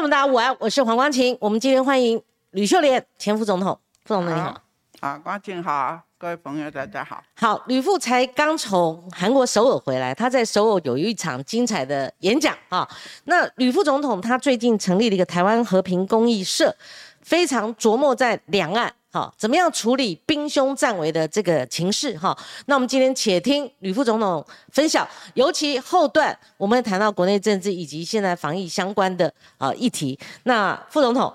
[0.00, 1.36] 友们，大家午安，我是黄光琴。
[1.38, 4.58] 我们今天欢迎吕秀莲前副总统，副总统你好。
[4.98, 7.22] 好，光琴好，各位朋友大家好。
[7.34, 12.88] 好，吕副才刚从韩国首尔回来，他在首尔有一场精彩的演讲啊。
[13.24, 16.74] 那吕副总统他最近成立了一个台湾和平公益社，
[17.20, 18.90] 非常琢磨在两岸。
[19.12, 22.16] 好，怎么样处理兵凶战危的这个情势？
[22.16, 22.36] 哈，
[22.66, 30.16] 那我们今天且听吕副总统分享，尤其后段我们谈到国内政治以及现在防疫相关的啊议题。
[30.44, 31.34] 那副总统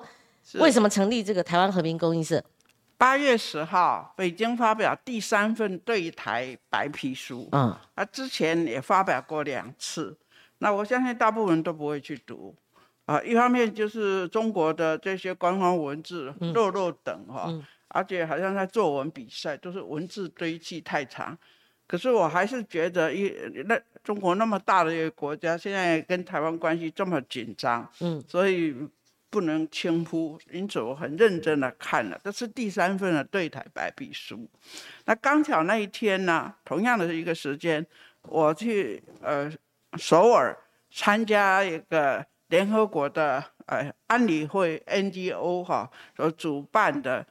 [0.53, 2.41] 为什么成立这个台湾和平公益社？
[2.97, 7.49] 八月十号，北京发表第三份对台白皮书。
[7.51, 10.17] 嗯，啊，之前也发表过两次，
[10.59, 12.55] 那我相信大部分人都不会去读。
[13.05, 17.53] 啊，一方面就是中国的这些官方文字漏漏等哈，
[17.89, 21.37] 而且好像在作文比赛，都是文字堆砌太长。
[21.87, 23.31] 可是我还是觉得，一
[23.65, 28.75] 那中国那么大的一个国家，现在跟台湾关系这么紧张，嗯，所以
[29.29, 30.39] 不能轻忽。
[30.51, 34.49] 因此我很认真的看了，这是第三份的对台白皮书。
[35.05, 37.85] 那刚巧那一天呢，同样的一个时间，
[38.23, 39.51] 我去呃
[39.97, 40.57] 首尔
[40.91, 42.25] 参加一个。
[42.49, 47.25] 联合国的呃安理会 NGO 哈所主办的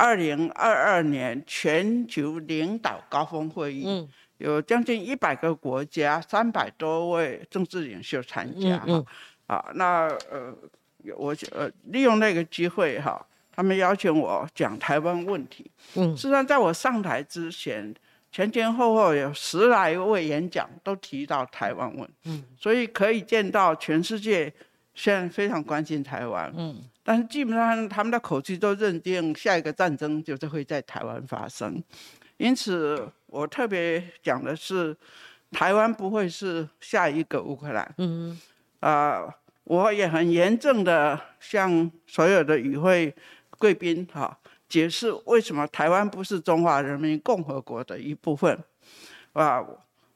[0.00, 9.04] 二零二二年全球领导高峰会议，嗯，有将近一百个国家，三百多位政治领袖参加哈，
[9.46, 10.56] 啊，那呃
[11.16, 13.22] 我呃利用那个机会哈，
[13.54, 17.94] 他们邀请我讲台湾问题，嗯，实际上在我上台之前。
[18.32, 24.52] 前前后后有十来位演讲都提到台湾问，嗯，所以可以见到全世界
[25.00, 31.82] 现在非常关心台湾，嗯，但是基本上他们的口气都认定下一个战争就是会在台湾发生，
[32.36, 34.94] 因此我特别讲的是，
[35.52, 38.38] 台湾不会是下一个乌克兰，嗯，
[38.80, 39.34] 啊，
[39.64, 43.14] 我也很严正的向所有的与会
[43.56, 44.38] 贵宾哈。
[44.68, 48.62] 解释为什么台湾不是中华人民共和国的一部分，
[49.32, 49.64] 啊，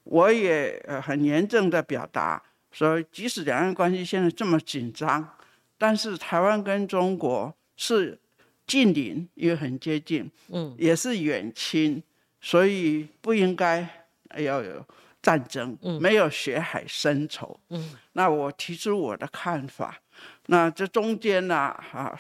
[0.03, 2.43] 我也很严正的表达
[2.75, 5.27] 说，即使两岸关系现在这么紧张，
[5.79, 8.19] 但是台湾跟中国是
[8.67, 12.03] 近邻，也很接近，嗯，也是远亲，
[12.41, 13.89] 所以不应该
[14.37, 14.85] 要有
[15.23, 20.01] 战争，没有血海深仇，嗯，那我提出我的看法，
[20.47, 22.19] 那这中间呢，啊。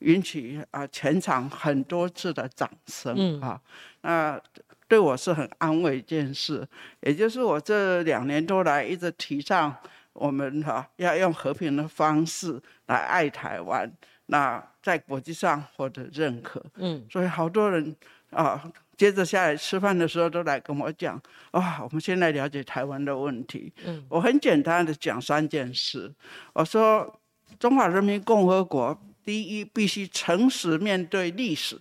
[0.00, 3.58] 引起啊全场很多次的掌声啊，
[4.02, 4.38] 那
[4.86, 6.66] 对我是很安慰一件事，
[7.00, 9.74] 也就是我这两年多来一直提倡
[10.12, 13.90] 我们哈要用和平的方式来爱台湾，
[14.26, 17.94] 那在国际上获得认可，嗯，所以好多人
[18.30, 21.20] 啊接着下来吃饭的时候都来跟我讲，
[21.52, 26.12] 哇，我们现在了解台湾的问题，嗯，我很简单的讲三件事，
[26.52, 27.20] 我说
[27.58, 28.98] 中华人民共和国。
[29.26, 31.80] 第一，必须诚实面对历史，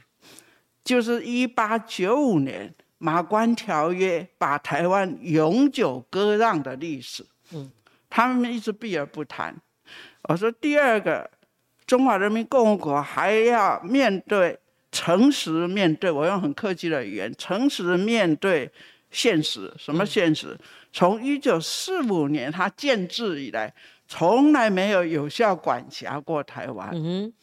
[0.81, 7.25] 就是一八九五年《马关条约》把台湾永久割让的历史。
[7.51, 7.69] 嗯，
[8.09, 9.53] 他们一直避而不谈。
[10.29, 11.29] 我说第二个，
[11.85, 14.57] 中华人民共和国还要面对
[14.89, 18.71] 诚实面对，我用很客气的语言，诚实面对
[19.11, 19.69] 现实。
[19.77, 20.57] 什么现实？
[20.93, 23.73] 从一九四五年它建制以来。
[24.05, 26.91] 从来没有有效管辖过台湾。
[26.93, 27.33] 嗯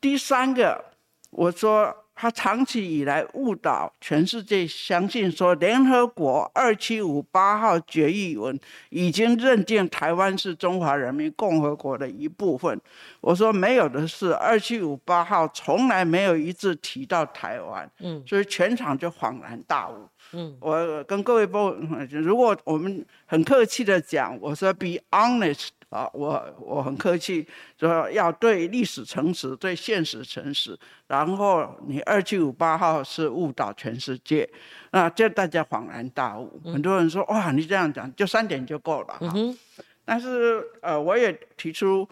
[0.00, 0.82] 第三个，
[1.30, 12.80] 我说他长期以来误导全世界，相信说联合国二七五八号决议文已经认定台湾是中华人民共和国的一部分。
[13.20, 17.88] 我说没有的事，二七五八号从来没有一次提到台湾。
[18.00, 20.08] 嗯，所以全场就恍然大悟。
[20.32, 21.68] 嗯，我跟各位不，
[22.10, 25.68] 如果我们很客气的讲，我说 be honest。
[25.96, 27.46] 啊，我我很客气，
[27.80, 30.78] 说要对历史诚实，对现实诚实。
[31.06, 34.46] 然后你二七五八号是误导全世界，
[34.90, 36.60] 那这大家恍然大悟。
[36.64, 39.18] 很多人说哇，你这样讲就三点就够了。
[39.20, 39.56] 嗯
[40.04, 42.08] 但是呃，我也提出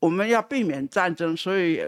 [0.00, 1.80] 我们要避免战争，所以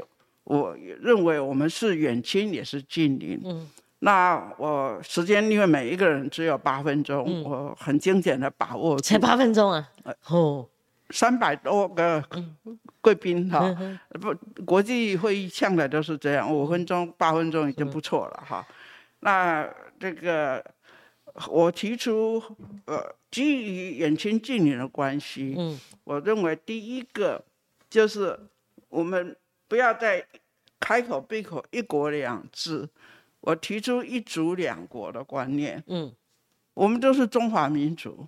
[0.45, 3.41] 我认为我们是远亲也是近邻。
[3.45, 3.69] 嗯。
[4.05, 9.01] 那我时间因为每一个人只有八分钟，我很精简的把握。
[9.01, 9.89] 才八分钟啊？
[10.29, 10.69] 哦。
[11.13, 12.25] 三百多个
[13.03, 13.63] 贵宾哈，
[14.21, 18.67] 不，国际会议向来都是这样，五分钟、八分钟已经不错了哈。
[19.21, 19.69] 那
[20.01, 20.65] 这个
[21.49, 22.43] 我提出，
[22.87, 27.45] 呃，基于远亲近邻的关系，嗯，我认为第一个
[27.91, 28.39] 就是
[28.89, 29.37] 我们
[29.69, 30.27] 不要再
[30.81, 32.89] 开口闭口一国两制，
[33.41, 36.11] 我提出一族两国的观念，嗯，
[36.75, 38.27] 我们都是中华民族。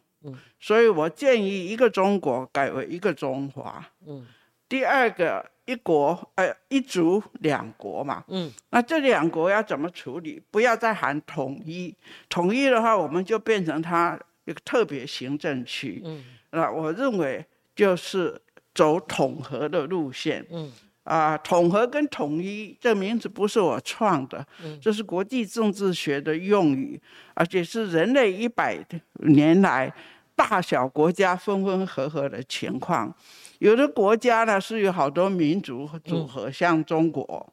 [0.59, 3.85] 所以我建议一个中国改为一个中华。
[4.07, 4.27] 嗯，
[4.69, 10.43] 第二个一国呃一族两国嘛，嗯，那这两国要怎么处理？
[10.51, 11.95] 不要再喊统一，
[12.29, 17.45] 统一的话，我们就变成它一个特别行政区，嗯，那我认为
[17.75, 18.41] 就是
[18.75, 20.73] 走统合的路线，嗯。
[21.05, 24.43] 啊，统合跟统一这名字不是我创的，
[24.81, 26.99] 这是国际政治学的用语，
[27.35, 28.83] 而且是人类一百
[29.27, 29.93] 年来
[30.37, 33.15] 大小国家分分合合的情况。
[33.59, 37.53] 有的国家呢是有好多民族组合，像中国，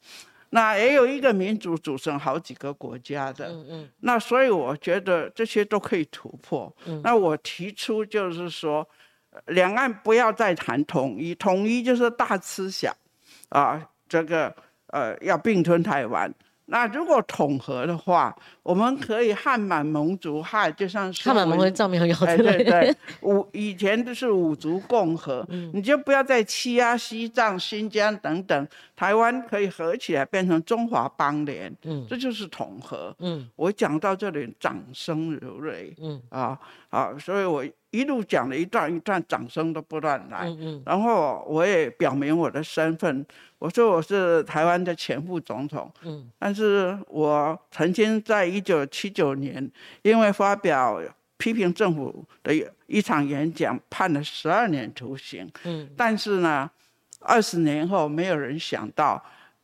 [0.50, 3.48] 那也有一个民族组成好几个国家的。
[3.50, 3.90] 嗯嗯。
[4.02, 6.76] 那所以我觉得这些都可以突破。
[6.86, 7.02] 嗯。
[7.04, 8.86] 那我提出就是说，
[9.48, 12.94] 两岸不要再谈统一，统一就是大吃小。
[13.50, 14.54] 啊，这个
[14.88, 16.34] 呃要并吞台湾。
[16.68, 28.68] 那如果统合的话，我们可以汉满蒙族汉，就像汉满蒙族藏苗有对对对， 五以前都是五族共和，你就不要再欺压西藏、新疆等等，
[29.02, 33.16] 台湾可以合起来变成中华邦联，嗯，这就是统合。
[33.18, 35.92] 嗯，我讲到这里，掌声如雷。
[35.98, 36.60] 嗯啊
[36.90, 37.66] 啊，所以我。
[37.92, 40.48] 一路讲了一段一段，掌声都不断来。
[40.48, 40.84] 嗯嗯。
[40.86, 43.26] 然后我也表明我的身份，
[43.60, 45.92] 我说我是台湾的前副总统。
[46.04, 46.32] 嗯。
[46.40, 49.70] 但是我曾经在一九七九年，
[50.04, 51.02] 因为发表
[51.36, 52.54] 批评政府的
[52.88, 55.52] 一场演讲，判了十二年徒刑。
[55.66, 55.90] 嗯。
[55.98, 56.72] 但是呢，
[57.22, 59.24] 二十年后，没有人想到，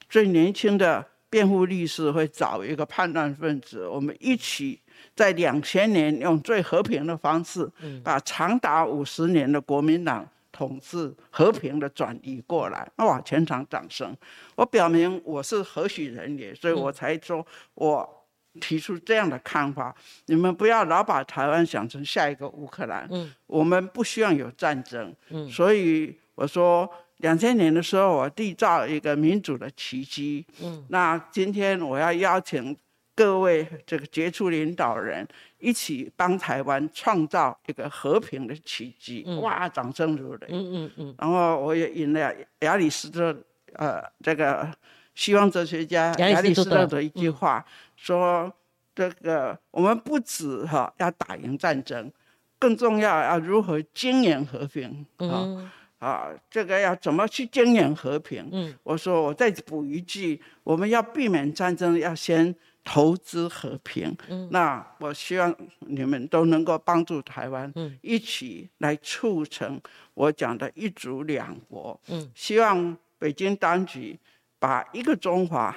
[0.09, 4.79] 最年轻的辩护律师会找一个叛乱分子，我们一起。
[5.15, 7.69] 在两千年，用最和平的方式，
[8.03, 12.87] 把长达五十年的国民党统治和平的转移过来。
[12.97, 14.15] 哇，全场掌声！
[14.55, 17.45] 我表明我是何许人也，所以我才说
[17.75, 18.27] 我
[18.59, 19.95] 提出这样的看法。
[20.25, 23.07] 你们不要老把台湾想成下一个乌克兰。
[23.11, 25.15] 嗯，我们不希望有战争。
[25.29, 30.45] 嗯，所以我说两千年的时候，我缔造一个民主的奇迹。
[30.61, 32.75] 嗯，那今天我要邀请。
[33.17, 35.27] 各位这个杰出领导人
[35.57, 40.47] 一起帮台湾创造一个和平的奇迹，哇，掌声如雷。
[40.51, 41.15] 嗯嗯嗯。
[41.17, 43.35] 然后我也引了亚里士多
[43.73, 44.71] 呃这个
[45.15, 47.65] 西方哲学家亚里士多德一句话，
[47.95, 48.53] 说
[48.93, 52.11] 这个我们不止哈要打赢战争，
[52.59, 58.47] 更重要要如何经营和平啊啊，这个要怎么去经营和平？
[58.51, 62.55] 嗯，我说我再补一句，我们要避免战争，要先。
[62.89, 67.69] 投资和平，嗯那我希望你们都能够帮助台湾，
[68.01, 69.77] 一起来促成
[70.13, 71.99] 我讲的一族两国。
[72.33, 74.17] 希望北京当局
[74.57, 75.75] 把一个中华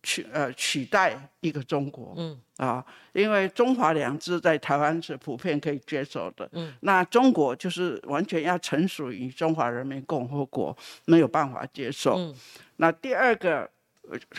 [0.00, 2.14] 取呃取代一个中国。
[2.60, 6.48] 啊，因为中华两制在台湾是普遍可以接受的。
[6.52, 10.76] 嗯那中国就是完全要臣属于中华人民共和国，
[11.06, 12.34] 没有办法接受。
[12.76, 13.68] 那第二个。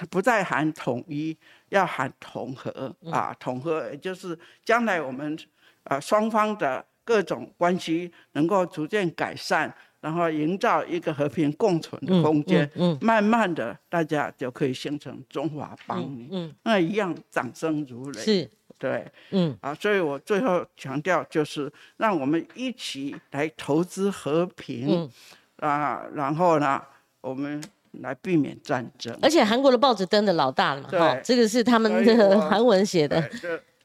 [0.09, 1.37] 不再喊统一，
[1.69, 3.33] 要喊统合啊！
[3.39, 5.37] 统合也就是将来我们
[5.85, 12.69] 啊双方的各种关系能够逐渐改善，然后营造一个和平共存的空间。
[12.75, 16.27] 嗯，慢慢的大家就可以形成中华邦联。
[16.31, 18.19] 嗯，那一样掌声如雷。
[18.19, 25.09] 是，对，嗯啊，所以我最后强调就是让我们一起来投资和平。
[25.55, 26.81] 啊，然后呢，
[27.21, 27.63] 我们。
[27.99, 33.21] 来避免战争，而且韩国的报纸登的老大了嘛，哈，这个是他们的韩文写的。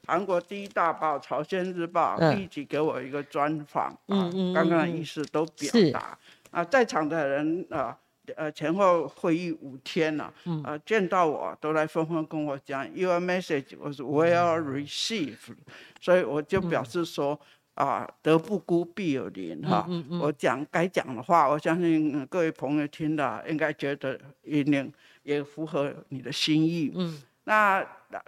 [0.07, 6.17] 韩国第一大报《朝鲜日报》立即给我一个专访，啊，刚刚的意思都表达。
[6.49, 7.95] 啊，在场的人啊，
[8.37, 10.33] 呃，前后会议五天了，
[10.63, 15.57] 啊，见到我都来纷纷跟我讲，Your message was well received，
[15.99, 17.39] 所以我就表示说。
[17.77, 19.87] 啊，德不孤，必有邻哈。
[20.19, 26.91] 我讲该讲的话，我相信各位朋友听了应该觉得一定也符合你的心意。
[26.95, 27.85] 嗯，那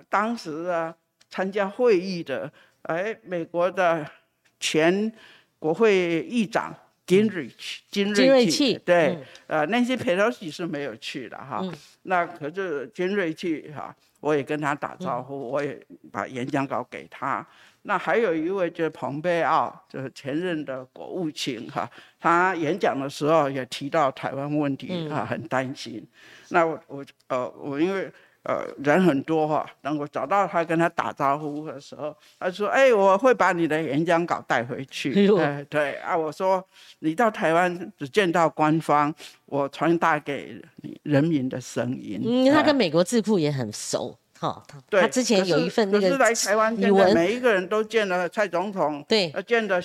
[0.08, 0.96] 当时啊，
[1.30, 2.52] 参加会议的，
[2.84, 4.06] 哎，美国的
[4.60, 5.12] 前
[5.58, 7.50] 国会议长金瑞
[7.90, 9.18] 金瑞气，对，
[9.48, 11.64] 呃，那些佩洛西是没有去的哈。
[12.04, 15.80] 那可是金瑞气哈，我也跟他打招呼，我也
[16.12, 17.46] 把演讲稿给他。
[17.84, 26.06] 那还有一位就是蓬佩奥，就是前任的国务卿哈，他演讲的时候也提到台湾问题啊，很担心。
[26.50, 28.12] 那我我呃我因为
[28.44, 36.66] 呃人很多哈，等我找到他跟他打招呼的时候，他说：“哎，我会把你的演讲稿带回去。”哎，对啊，我说
[37.00, 39.14] 你到台湾只见到官方，
[39.46, 40.62] 我传达给
[41.04, 42.22] 人民的声音。
[42.24, 44.18] 嗯，他跟美国智库也很熟。
[44.40, 49.82] 哈，他之前有一份那个来台湾，现在每一个人都见了蔡总统，对，见了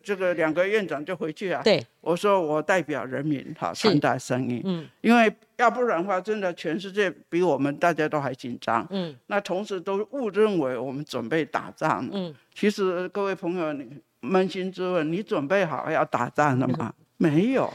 [0.00, 1.60] 这个两个院长就回去啊。
[1.64, 13.90] 对，我说我代表人民哈传达声音，嗯，因为要不然的话，真的全世界比我们大家都还紧张，嗯，那同时都误认为我们准备打仗，嗯，其实各位朋友，你
[14.22, 16.94] 扪心自问，你准备好要打仗了吗？
[17.20, 17.68] 没有，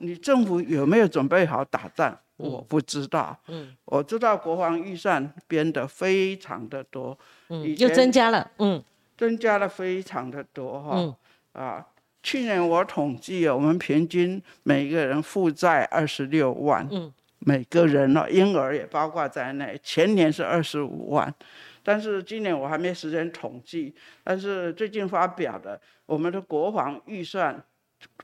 [0.00, 2.18] 你政府有没有准备好打仗？
[2.36, 7.18] 我不知道，嗯，我知道国防预算编的非常的多，
[7.50, 8.82] 嗯，又增加了，嗯，
[9.18, 11.14] 增加了非常的多哈，嗯，
[11.52, 11.86] 啊，
[12.22, 21.34] 去年我统计我们平均每个人负债二十六万，嗯，每个人呢，婴儿也包括在内，前年是二十五万，
[21.82, 27.62] 但是今年我还没时间统计，但是最近发表的我们的国防预算。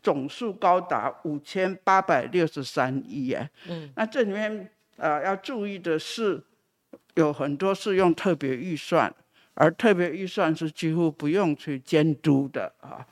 [0.03, 3.49] 总数高达五千八百六十三亿元。
[3.69, 6.41] 嗯，那这里面呃要注意的是，
[7.15, 9.13] 有很多是用特别预算，
[9.55, 13.05] 而特别预算是几乎不用去监督的啊。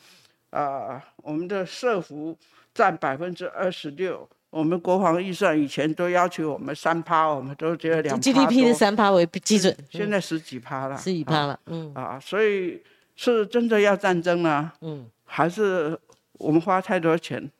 [0.50, 2.38] 啊，我们的社服
[2.72, 12.80] 占百分之二十六，我们国防预算以前都要求我们三趴，我们都觉得两 GDP 的三趴为基准，现在十几趴了，十几趴了，嗯啊，所以
[13.16, 14.70] 是真的要战争呢？
[14.82, 15.98] 嗯，还是？
[16.38, 17.50] 我们花太多钱，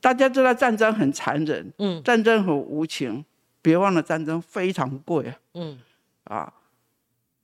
[0.00, 3.24] 大家知道战争很残忍，嗯，战争很无情，
[3.62, 5.78] 别忘了战争非常贵，嗯，
[6.24, 6.52] 啊，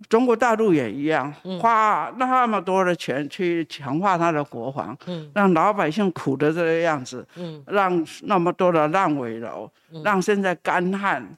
[0.08, 9.70] 中国大陆也一样，花那么多的钱去强化他的国防，嗯，让老百姓苦的这个样子，嗯，让那么多的烂尾楼，
[10.04, 11.36] 让现在干旱，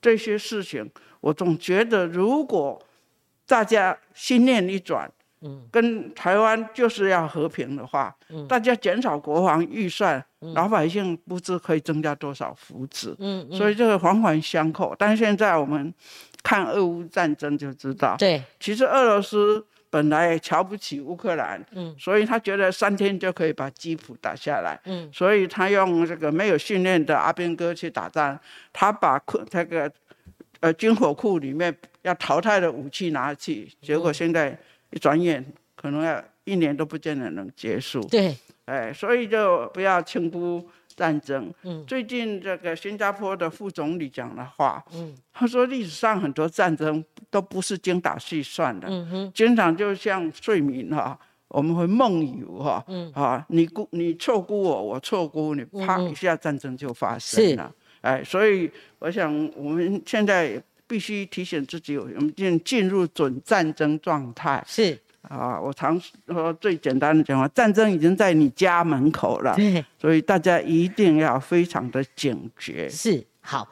[0.00, 0.88] 这些事情，
[1.20, 2.80] 我总觉得如果
[3.46, 5.10] 大家心念一转。
[5.72, 8.14] 跟台湾就是要和平的话，
[8.48, 13.14] 大家减少国防预算，老百姓不知可以增加多少福祉。
[13.18, 14.94] 嗯，所以这个环环相扣。
[14.96, 15.92] 但现在我们
[16.42, 28.38] 看俄乌战争就知道，对，其实俄罗斯本来也瞧不起乌克兰，嗯，所以他觉得三天就可以把基辅打下来，嗯，所以他用这个没有训练的阿兵哥去打仗，
[28.72, 29.90] 他把库那个
[30.60, 34.56] 呃军火库里面要淘汰的武器拿去，结果现在。
[34.92, 35.44] 一转眼，
[35.74, 38.00] 可能要一年都不见得能结束。
[38.08, 41.52] 对，哎，所以就不要轻忽战争。
[41.62, 51.18] 嗯，最近这个新加坡的副总理讲的话，嗯，他说历史上很多战争都不是精打细算的，嗯哼，经常就像睡眠哈，
[51.48, 57.72] 我们会梦游哈，嗯，啊，你估你错估我，我错估你，啪一下战争就发生了。
[58.02, 60.62] 哎，所以我想我们现在。
[60.92, 64.62] 必须提醒自己，我们进进入准战争状态。
[64.68, 69.56] 是啊，我常说最简单的讲话，战争已经在你家门口了。
[69.56, 72.86] 对，所以大家一定要非常的警觉。
[72.90, 73.66] 是好，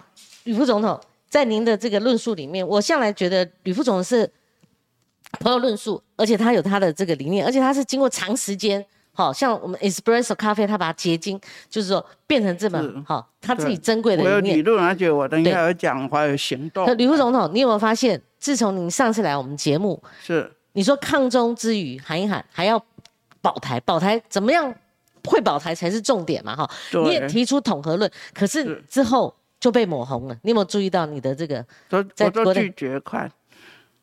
[0.44, 0.98] 吕副总统
[1.28, 4.26] 在您的这个论述里面，我向来觉得吕副总是
[5.40, 8.82] 朋友论述，而且他有他的这个理念，而且他是经过长时间。
[9.12, 16.86] 好像我们 espresso 咖啡，它把它结晶，就是说变成这么好，他自己珍贵的我有理论，而且我等一下有讲话有行动。
[16.96, 22.82] 吕副总统，你有没有发现，自从您上次来我们节目，是你说抗中之余喊一喊，还要
[23.40, 24.74] 保台，保台怎么样？
[25.24, 26.70] 会保台才是重点嘛，哈。
[27.04, 30.34] 你也提出统合论，可是之后就被抹红了。
[30.40, 31.62] 你有没有注意到你的这个？
[31.90, 33.30] 都我都拒绝看，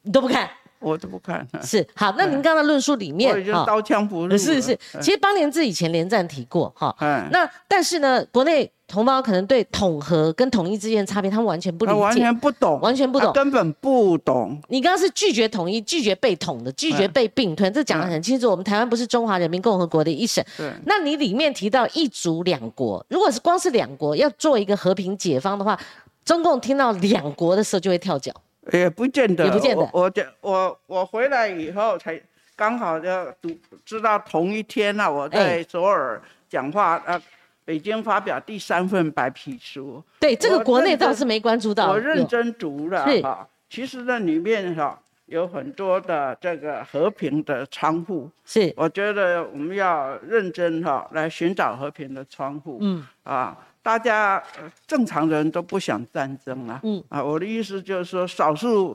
[0.03, 0.47] 你都不看。
[0.79, 2.13] 我都不看， 是好。
[2.17, 4.37] 那您刚刚论述里面，我已经刀枪不入。
[4.37, 6.95] 是是，其实邦联自以前连战提过哈。
[6.99, 7.27] 嗯。
[7.31, 14.61] 那但是呢，国内同胞可能对统合跟统一之间的差别，他们完全不理解，完全不懂，完全不懂，根本不懂。
[14.69, 18.49] 你刚刚是拒绝统一，拒绝被统的，拒绝被并吞，这讲得很清楚。
[18.49, 20.43] 我们台湾不是中华人民共和国的一省。
[20.55, 20.71] 对。
[20.85, 25.77] 那你里面提到一族两国，如果是光是两国要做一个和平解放的话，
[26.23, 28.31] 中共听到两国的时候就会跳脚。
[28.71, 29.81] 也不见得，也不见得。
[29.81, 32.21] 我我我我回来以后才
[32.55, 33.09] 刚好就
[33.41, 33.49] 读
[33.85, 37.21] 知道同一天呢，我在首尔讲话，呃，
[37.63, 40.03] 北京发表第三份白皮书。
[40.19, 41.89] 对，这个国内倒是没关注到。
[41.89, 48.29] 我认真读了哈，其实那里面哈有很多的这个和平的窗户。
[48.45, 52.79] 是，我觉得我们要认真哈来寻找和平的窗户。
[52.81, 53.57] 嗯啊。
[53.87, 54.43] 大家
[54.85, 58.93] 正常人都不想战争啊，嗯啊，我的意思就是说，少数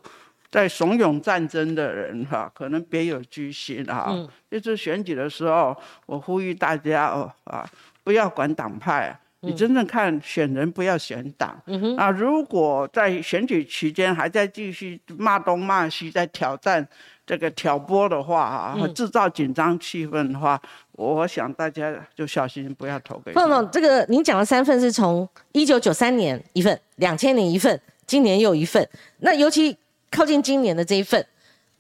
[0.51, 4.15] 在怂恿战争的人哈，可能别有居心哈。
[4.51, 7.67] 这次选举的时候，我呼吁大家哦啊，
[8.05, 11.59] 不要管党派，你真正看选人，不要选党。
[11.97, 16.87] 啊，如果在选举期间还在继续骂东骂西，在挑战。
[17.25, 20.61] 这个挑拨的话啊，制造紧张气氛的话，
[20.93, 23.33] 我想大家就小心不要投给。
[23.33, 28.87] 凤凤，这个您讲的三份是从一九九三年一份，两千年一份，今年又一份。
[29.21, 29.77] 那尤其
[30.11, 31.25] 靠近今年的这一份，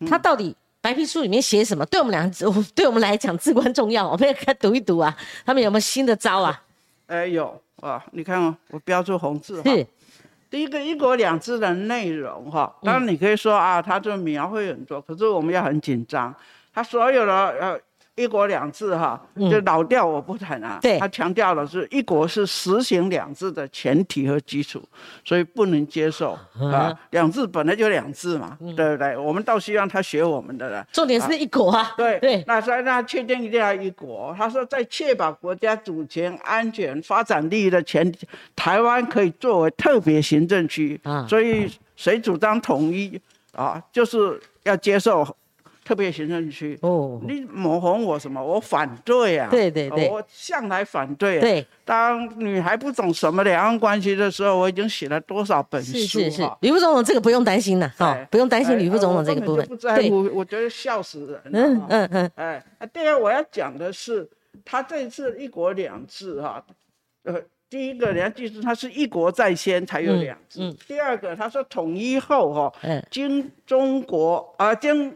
[0.08, 1.84] 它到底白皮书里面写什么？
[1.86, 2.30] 对我们两，
[2.74, 4.08] 对我们来讲至关重要。
[4.08, 5.14] 我们要看读一读啊，
[5.44, 6.62] 他们有没有新的招啊？
[7.06, 9.70] 哎，有啊，你看我标注红字哈。
[10.48, 16.34] 第一个“一国两制”的内容哈，当然你可以说啊，它就描绘很多，可是我们要很紧张，
[16.72, 17.78] 它所有的呃。
[18.14, 19.18] 一国两制，哈，
[19.50, 20.78] 就老调我不谈啊。
[20.82, 24.82] 对，他强调的是一国是实行两制的前提和基础，
[25.24, 26.94] 所以不能接受啊。
[27.10, 29.16] 两制本来就两制嘛，对不对？
[29.16, 30.86] 我们倒希望他学我们的了。
[30.92, 31.94] 重点是一国啊。
[31.96, 34.34] 对对，那所以那确定一定要一国。
[34.36, 41.26] 他说，在确保国家主权、安全、发展利益的前提，台湾可以作为特别行政区啊。
[41.26, 43.18] 所以谁主张统一
[43.54, 45.26] 啊，就是要接受。
[45.84, 48.40] 特别行政区哦，你抹红我什么？
[48.42, 49.48] 我反对啊！
[49.50, 51.40] 对对对，我向来反对。
[51.40, 55.98] 对，当你还不懂什么两岸关系的时候，我已经写了多少本书。
[55.98, 59.66] 是是是，吕副总统这个不用担心了，哈，不用担心吕副总统这个部分。
[59.66, 61.52] 不在乎，我觉得笑死人。
[61.52, 62.30] 嗯嗯嗯。
[62.36, 64.28] 哎，第二我要讲的是，
[64.64, 66.64] 他这次一国两制哈，
[67.24, 67.34] 呃，
[67.68, 70.60] 第一个你要记住，他是一国在先才有两制。
[70.60, 70.76] 嗯。
[70.86, 72.72] 第二个他说统一后哈，
[73.10, 75.12] 经中国啊经。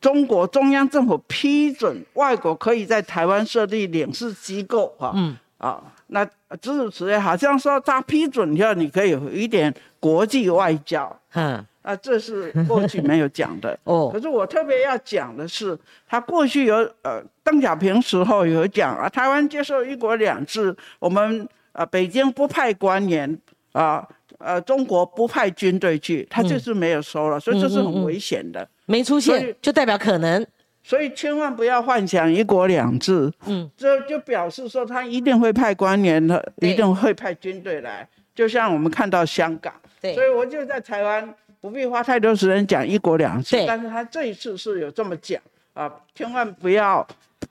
[0.00, 6.24] 中国中央政府批准外国可以在台湾设立领事机构，哈，嗯，啊，那
[6.60, 23.38] 诸如此类，好像说他批准以后，你可以有一点国际外交，嗯，啊，这是过去没有讲的， 哦，可是我特别要讲的是，他过去有，呃，邓小平时候有讲啊，台湾接受一国两制，我们呃北京不派官员，
[23.72, 24.06] 啊。
[24.38, 28.68] 呃，中国不派军队去，他就是没有收了，所以这是很危险的。
[28.86, 30.46] 没出现就代表可能，
[30.82, 33.32] 所以千万不要幻想一国两制。
[33.46, 38.08] 嗯，这就表示说他一定会派官员的，一定会派军队来。
[38.34, 43.56] 就像我们看到香港，对，所以我就在台湾不必花太多时间讲一国两制。
[43.66, 45.40] 但是他这一次是有这么讲
[45.72, 47.06] 啊，千万不要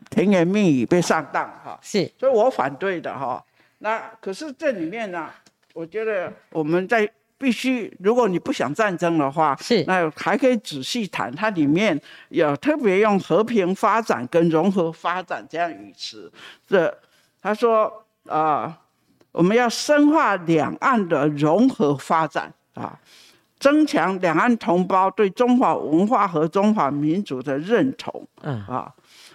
[0.10, 1.80] 甜言蜜语被上当哈。
[1.82, 3.44] 是，所以我反对的哈。
[3.80, 5.30] 那可是这里面呢？
[5.74, 7.10] 我觉得我们在
[7.44, 11.30] 必须，如果你不想战争的话，是那还可以仔细谈。
[11.36, 16.32] 它里面有特别用和平发展跟融合发展这样语词。
[16.66, 16.98] 这
[17.42, 18.80] 他说啊，
[19.34, 22.98] 我们要深化两岸的融合发展啊，
[23.60, 28.26] 增强两岸同胞对中华文化和中华民族的认同。
[28.44, 28.90] 嗯啊，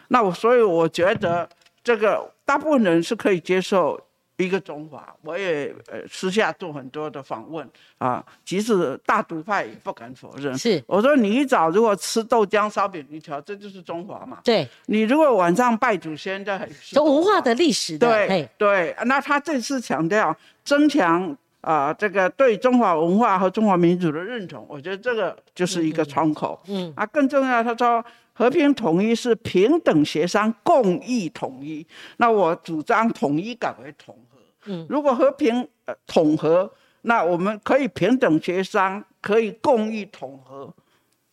[0.09, 1.47] 那我所以我觉得
[1.85, 4.01] 这个大部分人是可以接受。
[4.39, 10.57] 一个中华，我也呃私下做很多的访问啊，即使大独派也不敢否认。
[10.57, 14.39] 是，我说你一早如果吃豆浆烧饼一条，这就是中华嘛。
[14.45, 18.09] 对，你如果晚上拜祖先，这很是文化的历史的。
[18.09, 26.61] 对对，那他这次强调增强啊这个对中华文化和中华民族的认同，我觉得这个就是一个窗口。
[26.69, 28.05] 嗯，啊，更重要，他说。
[28.39, 31.85] 和平统一是平等协商共益统一，
[32.19, 34.28] 那我主张统一改为统合。
[34.69, 40.73] 嗯，如果和平呃统合，那我们可以平等协商，可以共议统合，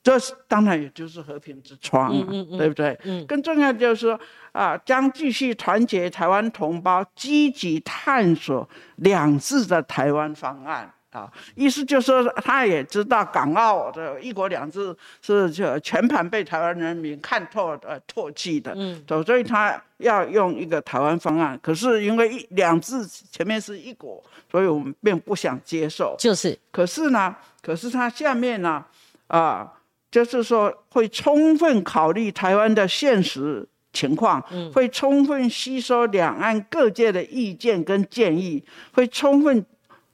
[0.02, 2.26] 这是当然也就是和平之窗嘛，
[2.58, 2.98] 对不对？
[3.04, 4.20] 嗯，更重要就是说
[4.52, 8.68] 啊，将继续团结台湾同胞，积极探索
[8.98, 10.92] 两制的台湾方案。
[11.16, 21.58] 啊，意思就是说，他也知道港澳的一国两制是就全盘被台湾人民看透、的唾弃的，嗯，所以他要用一个台湾方案。
[21.64, 26.18] 可是因为一两制前面是一国，所以我们并不想接受。
[26.20, 28.84] 就是，可是呢，可是他下面呢，
[29.28, 29.72] 啊，
[30.12, 39.66] 就是说会充分考虑台湾的现实情况，嗯，会充分吸收两岸各界的意见跟建议，会充分。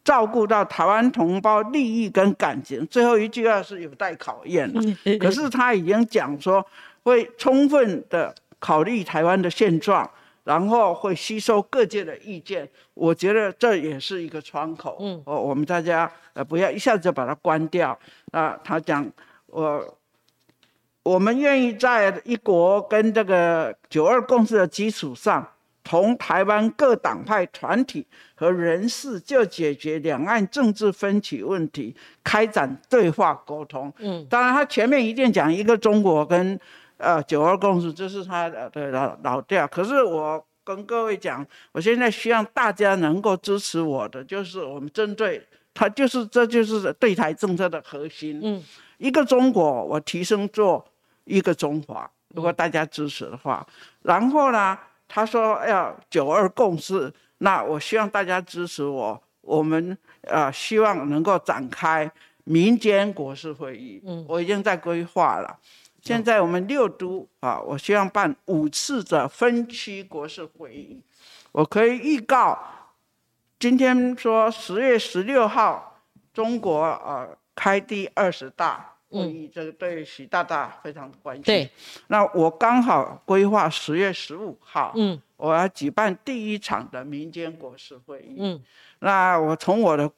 [0.03, 4.81] 照顾到台湾同胞利益跟感情，最后一句话是有待考验的。
[5.19, 6.65] 可是他已经讲说
[7.03, 10.09] 会充分的考虑台湾的现状，
[10.43, 12.67] 然后会吸收各界的意见。
[12.95, 14.97] 我觉得这也是一个窗口。
[14.99, 17.97] 嗯，哦，我们大家呃不要一下子就把它关掉。
[18.31, 19.07] 啊，他讲
[19.45, 19.97] 我
[21.03, 25.47] 我们愿意在一国跟这个九二共识的基础上。
[25.83, 33.91] 同台湾各党派团体和人士就解决两岸政治分歧问题开展对话沟通。
[33.97, 36.59] 嗯，当然他前面一定讲一个中国跟
[36.97, 39.67] 呃九二共识，这是他的老老调。
[39.67, 45.41] 可是我跟各位讲，我现在希望大家能够支持我的，就是我们针对
[45.73, 48.39] 他，就是这就是对台政策的核心。
[48.43, 48.63] 嗯，
[48.99, 50.85] 一个中国，我提升做
[51.25, 52.07] 一个中华。
[52.35, 53.65] 如果大家支持的话，
[54.03, 54.77] 然后呢？
[55.13, 62.10] 他说要九二共识，那我希望大家支持我我们呃希望能够展开
[62.45, 65.60] 民间国事会议，嗯，我已经在规划了。
[66.02, 71.04] 现在我们六都啊，我希望办五次的分区国事会议。
[71.52, 72.58] 我可以预告，
[73.60, 76.02] 今天说十月十六号，
[76.34, 81.43] 中国呃开第二十大会议，这个对习大大非常关心。
[81.43, 81.69] 对，
[82.08, 88.36] 那我刚好规划十月十五号，嗯，我要举办第一场的民间国事会议。
[88.39, 88.62] 嗯，
[89.00, 90.10] 那我从我的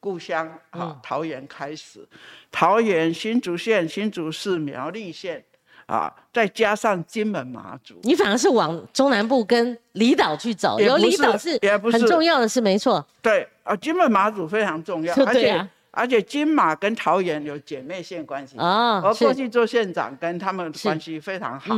[0.00, 2.06] 故乡啊桃园开始，
[2.50, 5.44] 桃园新竹县、新竹市、苗栗县。
[5.88, 11.58] 啊，再加上金门马祖，你反而是往中南部跟离岛去走，有离岛是
[11.90, 13.02] 很重要的是没错。
[13.22, 15.66] 对啊，金门马祖非常重要， 而且
[15.98, 19.02] 而且金马跟桃园有姐妹县关系啊。
[19.02, 21.74] 我过去做县长，跟他们关系非常好。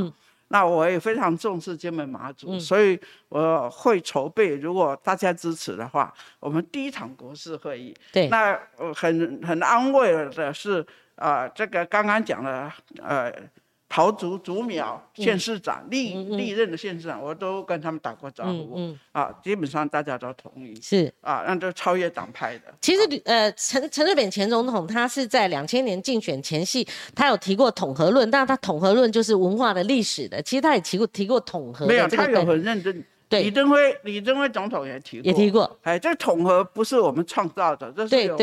[0.49, 4.57] 那我也非常重视金门马祖，所以我会筹备。
[4.57, 7.95] 如果大家支持的话，我们第一场国事会议。
[8.13, 8.59] 对，那
[8.95, 12.71] 很很安慰的是，啊，这个刚刚讲的，
[13.03, 13.33] 呃。
[13.93, 22.73] 桃竹竹苗县市长历历任的县市长，我都跟他们打过招呼，啊，基本上大家都同意，是啊，那都超越党派的。
[22.81, 31.85] 其实，呃，陈陈水扁前总统他是在两千年竞选前夕，他有提过统合论，但是他统合论就是文化的历史的，其实他也提过提过统合。
[31.87, 33.05] 没有，他有很认真。
[33.29, 35.79] 对，李登辉李登辉总统也提过，也提过。
[35.83, 38.39] 哎，这统合不是我们创造的，这是有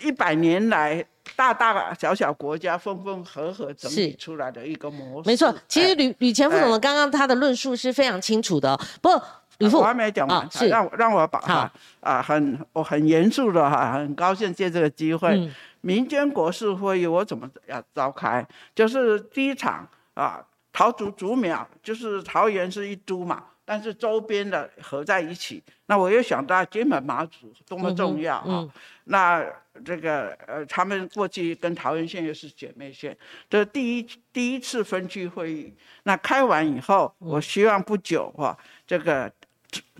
[0.00, 1.02] 一百年来。
[1.36, 5.54] 大大小小国家分分合合整理出来的一个模式，没错。
[5.66, 8.78] 其实吕吕前副总的刚刚他的论述是非常清楚的。
[9.00, 9.22] 不过
[9.58, 18.46] 吕副我还没讲完，让让我把哈啊很我很严肃的哈，很高兴借这个机会，民间国事会议我怎么要召开？
[18.74, 23.44] 就是第一场啊，桃竹竹苗，就是桃园是一都嘛。
[23.70, 28.66] 但是周边的合在一起，那我又想到金门马祖多么重要啊！
[29.04, 29.44] 那
[29.84, 33.16] 这个呃，他们过去跟桃园县又是姐妹县，
[33.48, 39.30] 这第一第一次分区会议，那开完以后，我希望不久哈，这个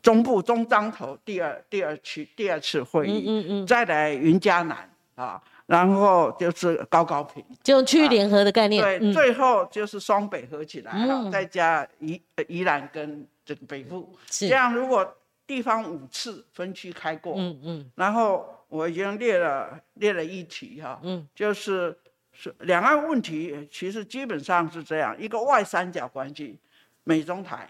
[0.02, 13.26] 中部中彰头第二第二区第二次会议，再来云嘉南啊，然后就是高高平，就区域联合的概念，对，最后就是双北合起来哈，再加宜宜兰跟。
[13.48, 21.98] 这个北部这样，如果地方五次分区开过，嗯嗯，然后我已经列了列了一题哈，嗯，就是
[22.33, 26.59] 是两岸问题，其实基本上是这样一个外三角关系，
[27.04, 27.68] 美中台，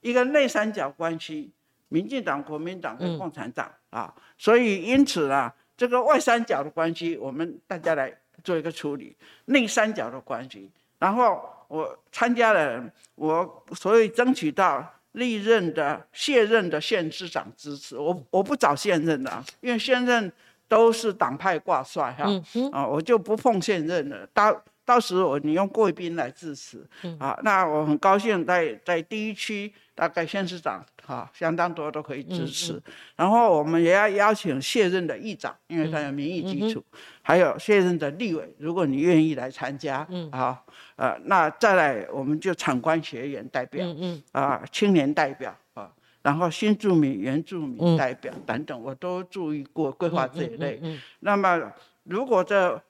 [0.00, 1.50] 一个内三角关系，
[1.88, 11.48] 民进党、国民党跟共产党啊，所以因此啊，这个外三角的关系，我们大家来做一个处理，内三角的关系，然后。
[11.72, 17.96] 我参加了，我所以争取到历任的卸任的县市长支持。
[17.98, 20.32] 我我不找现任的，因为现任
[20.68, 22.24] 都是党派挂帅哈，
[22.72, 24.26] 啊，我就不碰现任了。
[24.32, 26.86] 到到时我你用贵宾来支持，
[27.18, 32.82] 啊，那我很高兴在在第一区大概县市长哈相当多都可以支持。
[33.14, 36.82] 然后我们也要邀请卸任的议长，因为他有民意基础，
[37.20, 40.62] 还有卸任的立委，如果你愿意来参加，啊。
[41.02, 50.80] 呃，那再来，我们就产官学员代表，嗯嗯，啊，青年代表啊，然后新住民、原住民代表等等，我都注意过规划这一类。
[51.18, 51.72] 那么，
[52.04, 52.80] 如果这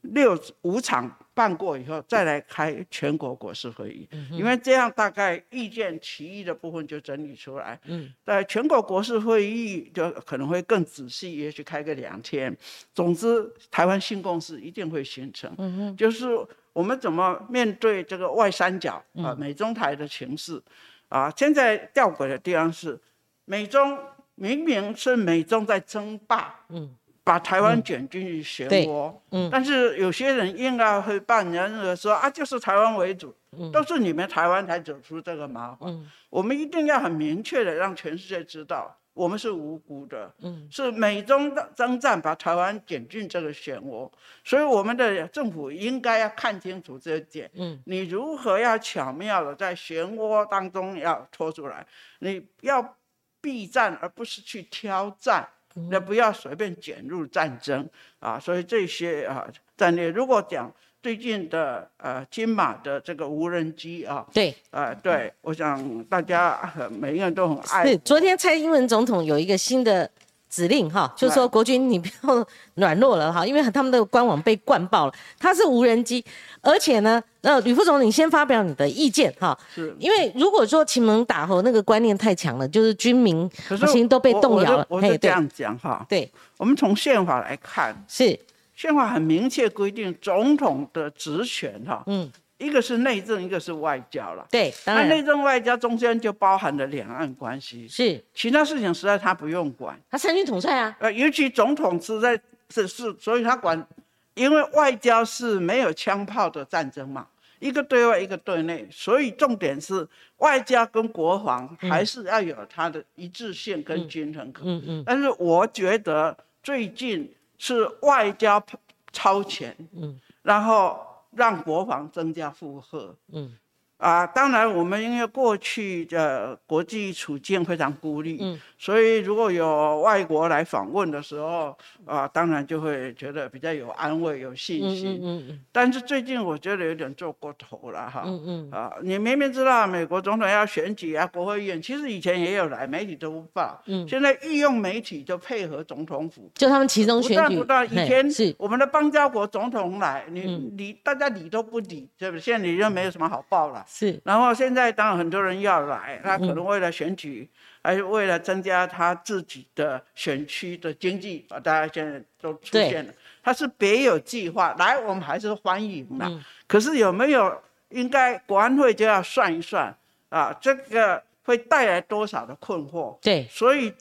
[0.00, 7.78] 六五场办过以后，再来开全国国事会议，因为这样大概意见其一的部分就整理出来。
[7.84, 12.56] 嗯，在全国国事会议就可能会更仔细，也许开个两天。
[12.94, 15.54] 总之，台湾新共识一定会形成。
[15.58, 16.26] 嗯就是。
[16.72, 19.34] 我们怎么面对这个外三角啊？
[19.38, 20.62] 美中台的情势
[21.08, 21.32] 啊？
[21.36, 23.00] 现在吊诡的地方是，
[23.44, 23.98] 美中
[24.34, 33.34] 明明是美中在争霸，嗯，把台湾卷进去漩涡，嗯，但是有些人硬要会扮人说啊，就是台湾为主，
[33.72, 38.97] 都是你们台湾才走出这个麻烦，我们一定要很明确的让全世界知道。
[39.18, 44.08] 我们是无辜的，嗯，是美中的征战把台湾卷进这个漩涡，
[44.44, 51.84] 所以我们的政府应该要看清楚这一点，嗯，你如何要巧妙的在漩涡当中要拖出来，
[52.20, 52.96] 你要
[53.40, 55.48] 避战而不是去挑战，
[55.90, 57.88] 那不要随便卷入战争
[58.20, 59.44] 啊，所以这些啊
[59.76, 60.72] 战略，如果讲。
[61.00, 66.58] 最近的呃金马的这个无人机啊，对，呃对，我想大家
[66.90, 67.96] 每一个人都很爱。
[67.98, 70.10] 昨天蔡英文总统有一个新的
[70.50, 75.14] 指令哈，就是说国军你不要软弱了哈，因为他们的官网被灌爆了。
[75.38, 76.24] 它是无人机，
[76.62, 79.56] 而且呢，呃，吕副总，你先发表你的意见哈。
[79.72, 79.94] 是。
[80.00, 83.48] 因为如果说秦蒙打吼那个观念太强了，就是军民
[83.86, 84.84] 心都被动摇了。
[84.88, 86.04] 我是这样讲哈。
[86.08, 86.28] 对。
[86.56, 88.36] 我们从宪法来看，是
[88.78, 92.04] 宪法很明确规定总统的职权哈。
[92.06, 92.30] 嗯。
[92.58, 94.44] 一个是内政，一个是外交了。
[94.50, 97.86] 对，那内政外交中间就包含了两岸关系。
[97.86, 99.96] 是，其他事情实在他不用管。
[100.10, 100.96] 他三军统帅啊。
[100.98, 103.86] 呃，尤其总统是在是是，所以他管，
[104.34, 107.28] 因为外交是没有枪炮的战争嘛，
[107.60, 110.04] 一个对外，一个对内，所以重点是
[110.38, 114.52] 外交跟国防还是要有它的一致性跟均衡。
[114.64, 115.04] 嗯嗯。
[115.06, 118.64] 但是我觉得最近是外交
[119.12, 119.76] 超前。
[119.92, 120.18] 嗯。
[120.42, 121.08] 然后。
[121.30, 123.16] 让国防增加负荷。
[123.32, 123.56] 嗯。
[123.98, 135.18] 啊，当然，我们因为过去的国际处境非常孤立，嗯，所以如果有外国来访问的时候，啊，当然就会觉得比较有安慰、有信心。
[135.20, 135.60] 嗯嗯嗯。
[135.72, 138.22] 但是最近我觉得有点做过头了哈。
[138.24, 138.70] 嗯嗯。
[138.70, 143.82] 啊，你明明知道美国总统要选举啊，国会议员其实以前也有来，媒体都不报。
[143.86, 144.08] 嗯。
[144.08, 147.56] 现在御用媒体就配合总统府，就他们其中选举。
[147.56, 150.42] 不断不断，以前是我们的邦交国总统来，你
[150.76, 152.40] 理大家理都不理，对不对？
[152.40, 153.84] 现在你就没有什么好报了。
[153.88, 157.48] 是，然后现在当然很多人要来，他可能为了选举，
[157.82, 163.12] 还是为了增加他自己的选区的经济啊，大家现在都出现了。
[163.42, 166.30] 他是别有计划来，我们还是欢迎的。
[166.66, 169.96] 可是有没有应该国安会就要算一算
[170.28, 173.18] 啊，这个会带来多少的困惑？
[173.22, 173.92] 对，所以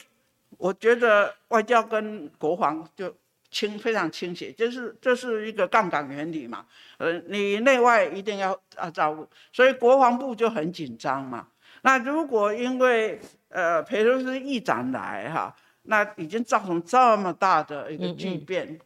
[0.58, 3.16] 我觉得外交跟国防就。
[3.50, 6.66] 清非常倾斜，就是这是一个杠杆原理嘛，
[6.98, 11.48] 呃，你内外一定要啊照顾，所以国防部就很紧张嘛。
[11.82, 18.80] 那如果因为呃裴洛西议长来哈，那已经造成这么大的一个巨变，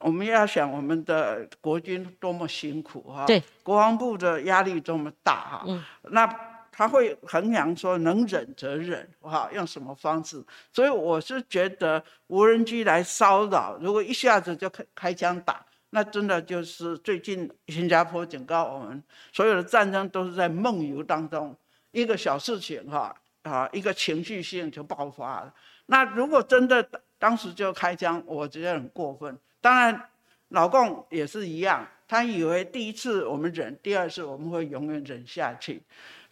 [0.00, 5.66] 我们要想我们的国军多么辛苦哈，对，国防部的压力多么大哈，
[6.02, 6.55] 那。
[6.78, 10.44] 他会衡量说能忍则忍，哈，用什么方式？
[10.70, 21.56] 所以我是觉得无人机来骚扰，如果一下子就开开枪打，那真的就是最近新加坡警告我们，所有的战争都是在梦游当中，
[21.92, 25.54] 一个小事情哈啊，一个情绪性就爆发了。
[25.86, 26.86] 那如果真的
[27.18, 29.34] 当时就开枪，我觉得很过分。
[29.62, 30.08] 当然，
[30.48, 35.80] 老共也是一样，他以为第一次我们忍，第二次我们会永远忍下去。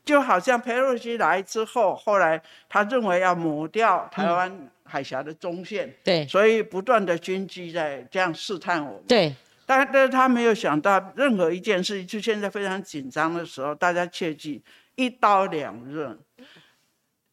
[0.04, 9.34] 就好像佩洛西来之后，后来他认为要抹掉台湾海峡的中线，对，所以不断的军机在这样试探我们，对。
[9.66, 14.62] 但但是他没有想到任何一件事情，就现在非常紧张的时候，大家切记
[14.94, 16.18] 一刀两刃，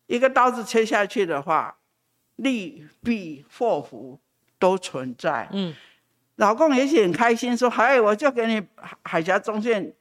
[0.07, 1.75] 一个刀子切下去的话，
[2.38, 4.17] 利弊祸福
[4.57, 5.49] 都存在。
[5.51, 5.75] 嗯，
[6.38, 8.65] 老公也许很开心，说：“嗨，我就给你
[9.03, 9.93] 海峡中线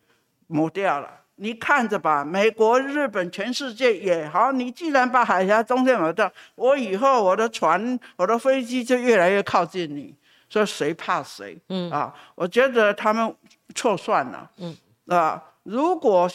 [0.47, 4.53] 抹掉了。”你看着吧，美国、日本、全世界也好。
[4.53, 10.15] 你既然把海峡中间抹掉，我以后我的船、我的飞机就越来越靠近你。
[10.51, 11.59] 说谁怕谁？
[11.71, 13.35] 嗯啊，我觉得他们
[13.75, 14.51] 错算了。
[14.59, 14.77] 嗯
[15.07, 16.31] 啊，如果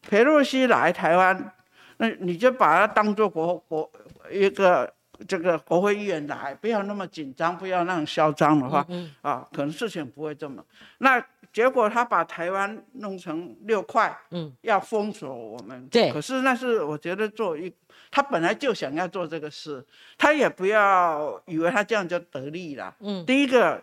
[0.00, 1.52] 佩洛西来台湾，
[1.98, 3.90] 那你就把他当做国国
[4.30, 4.90] 一个
[5.26, 8.86] 这个国会议员来，不要那么紧张，不要那样嚣张的话，
[9.20, 10.64] 啊，可能事情不会这么
[10.98, 11.22] 那。
[11.52, 15.86] 结果他把台湾弄成六块，嗯，要封锁我们。
[15.88, 17.72] 对，可是那是我觉得做一，
[18.10, 19.84] 他本来就想要做这个事，
[20.16, 22.94] 他也不要以为他这样就得利了。
[23.00, 23.82] 嗯，第一个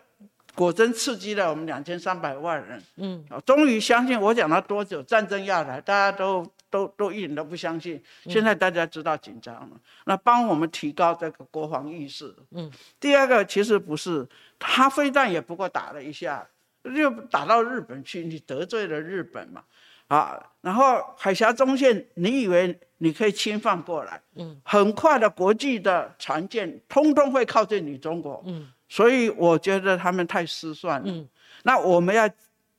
[0.54, 2.82] 果真刺激了我们两千三百万人。
[2.96, 8.02] 嗯，终于相信我讲了多久战争要来，大家都都都一点都不相信。
[8.24, 9.70] 现在大家知道紧张了，
[10.04, 12.34] 那帮我们提高这个国防意识。
[12.52, 14.26] 嗯，第二个其实不是，
[14.58, 16.46] 他非但也不过打了一下。
[16.94, 19.62] 就打到日本去，你得罪了日本嘛，
[20.08, 24.20] 啊，然后海峡中线，你以为你可以侵犯过来？
[24.34, 31.06] 嗯，很快的国际的船舰通通会靠近你中国，嗯，所以我觉得他们太失算了。
[31.08, 31.28] 嗯，
[31.64, 32.28] 那我们要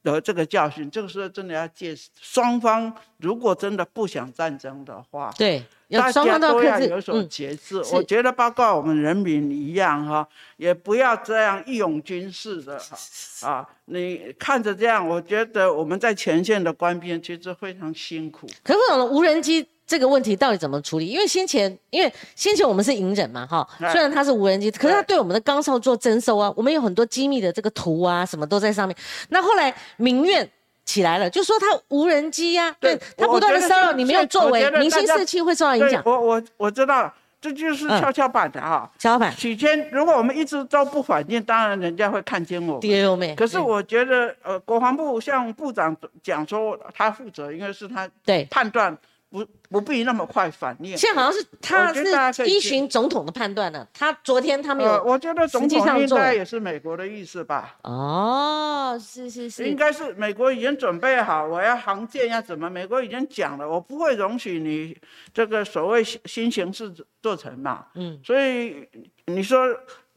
[0.03, 5.63] 得这个教训，这个时候真的要借双方，如果真的不想战争的话，对。
[5.89, 13.69] 大家都要有所节制，我觉得包括我们人民一样哈，也不要这样义勇军式的哈啊。
[13.85, 18.45] 你看着这样，我觉得我们在前线的官兵其实非常辛苦。
[18.63, 21.07] 可是我们无人机这个问题到底怎么处理？
[21.07, 28.97] 因为先前，因为先前我们是隐忍嘛哈，虽然它是无人机，可是它对我们的钢哨做征收啊，我们有很多机密的这个图啊，什么都在上面。
[29.29, 30.49] 那后来民怨。
[30.87, 36.01] 起来了，就说他无人机呀，对他不断的骚扰，你没有作为，明星士气会受到影响。
[36.05, 38.89] 我我我知道，这就是跷跷板的啊。
[38.97, 39.31] 跷跷板。
[39.33, 42.79] 许谦，如果我们一直都不反应，当然人家会看见我。
[42.79, 43.35] 丢妹。
[43.35, 48.97] 可是我觉得，呃，国防部向部长讲说，他负责，应该是他对判断。
[49.37, 50.97] 不不必那么快反应。
[50.97, 53.87] 现在好像是他是依循总统的判断呢。
[53.93, 57.77] 他昨天他们有，我觉得总统应该也是美国的意思吧。
[57.83, 62.69] 哦，是是是，应该是美国已经准备好，我要航舰要怎么？
[62.69, 64.97] 美国已经讲了，我不会容许你
[65.33, 67.85] 这个所谓新新形式做成嘛。
[67.95, 68.87] 嗯，所以
[69.25, 69.67] 你说。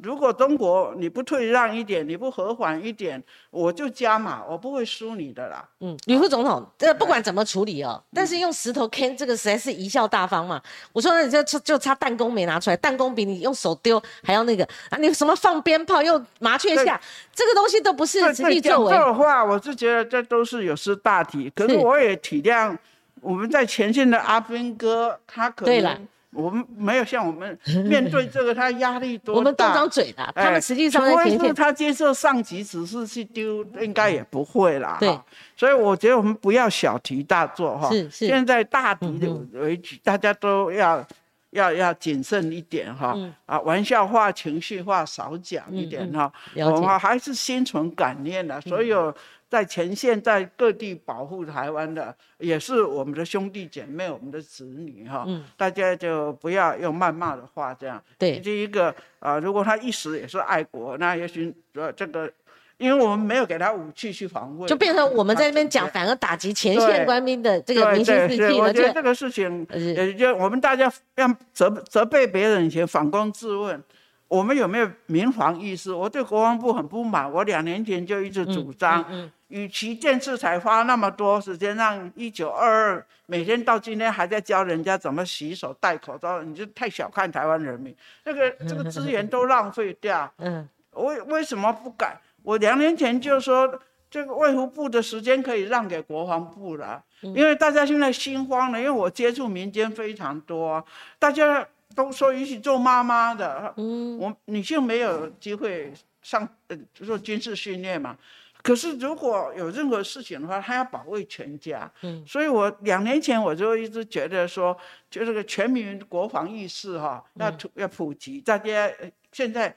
[0.02, 5.64] 如果中国你不退让一点，你不和缓一点，我就加码，我不会输你的啦。
[5.80, 10.60] 嗯，吕副总统，这不管怎么处理哦，但是用石头坑这个实在是贻笑大方嘛。
[10.92, 14.98] 我说那你就就差弹弓没拿出来，弹弓比你用手丢还要那个啊！
[14.98, 17.00] 你什么放鞭炮又麻雀下，
[17.34, 18.92] 这个东西都不是实际作为。
[18.92, 22.76] 这话我是觉得这都是有失大体，可是我也体谅
[23.20, 26.08] 我们在前线的阿兵哥，他可能。
[26.32, 29.38] 我们没有像我们面对这个，他压力多大？
[29.38, 31.54] 我们动张嘴的，他们实际上在前线。
[31.54, 34.96] 他接受上级指示去丢，应该也不会啦。
[35.00, 35.18] 对，
[35.56, 37.88] 所以我觉得我们不要小题大做哈。
[37.90, 38.26] 是是。
[38.26, 39.06] 现在大敌
[39.54, 41.04] 为举，大家都要
[41.50, 43.16] 要要谨慎一点哈。
[43.46, 46.32] 啊，玩笑话、情绪化少讲一点哈。
[46.54, 49.12] 我们还是心存感念的，所有。
[49.50, 55.24] 在前线，在各地保护台湾的，也是我们的兄弟姐妹，我们的子女哈。
[55.26, 55.44] 嗯。
[55.56, 58.00] 大家就不要用谩骂的话这样。
[58.16, 58.38] 对。
[58.38, 62.30] 第一个啊，如果他一时也是爱国，那也许呃这个，
[62.78, 68.58] 因为我们没有给他武器去防卫，就变成我们在那边讲，反而打击前线官兵的这个民心士气了。
[68.58, 73.82] 我觉得这个事情，也就我们大家要责责备别人以前，反躬自问。
[74.28, 75.92] 我们有没有民防意识？
[75.92, 77.28] 我对国防部很不满。
[77.28, 79.04] 我两年前就一直主张，
[79.50, 87.94] 与其建制才花那么多时间，让一九二二每天到今天还在教人家怎么洗手、戴口罩，你就太小看台湾人民。
[88.24, 90.32] 那个 这个资源都浪费掉。
[90.38, 92.16] 嗯，为为什么不改？
[92.42, 93.78] 我两年前就说，
[94.10, 98.78] 这个卫福部的时间可以让给国防部了，因为大家现在心慌了。
[98.78, 100.84] 因为我接触民间非常多，
[101.18, 101.66] 大家。
[101.92, 108.16] 都说允许做妈妈的，嗯，我女性没有机会上呃做军事训练嘛。
[108.62, 114.76] 可是如果有任何事情的话，他要保卫全家，嗯，所以我两年前我就一直觉得说，
[115.10, 118.90] 就这个全民国防意识哈，要普要普及，大家
[119.32, 119.74] 现在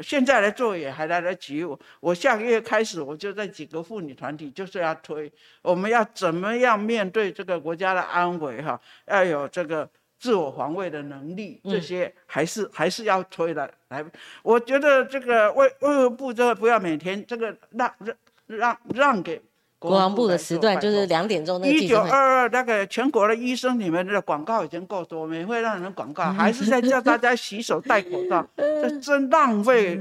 [0.00, 1.62] 现在来做也还来得及。
[1.64, 5.30] 我我下个月开始我就在几个妇女团体就是要推，
[5.62, 9.88] 我们要怎么样面对这个国家的安危哈，要有这个。
[10.22, 14.04] 自我防卫的能力，这些还是还是要推的来。
[14.44, 17.92] 我觉得这个卫卫生部这个不要每天这个让
[18.56, 19.40] 让让让给
[19.78, 29.98] 国防部的时段，就是两点钟那一九二二那个全国的医生，你们的广告已经够多，免费让人广告，还是在叫大家洗手戴口罩，这真浪费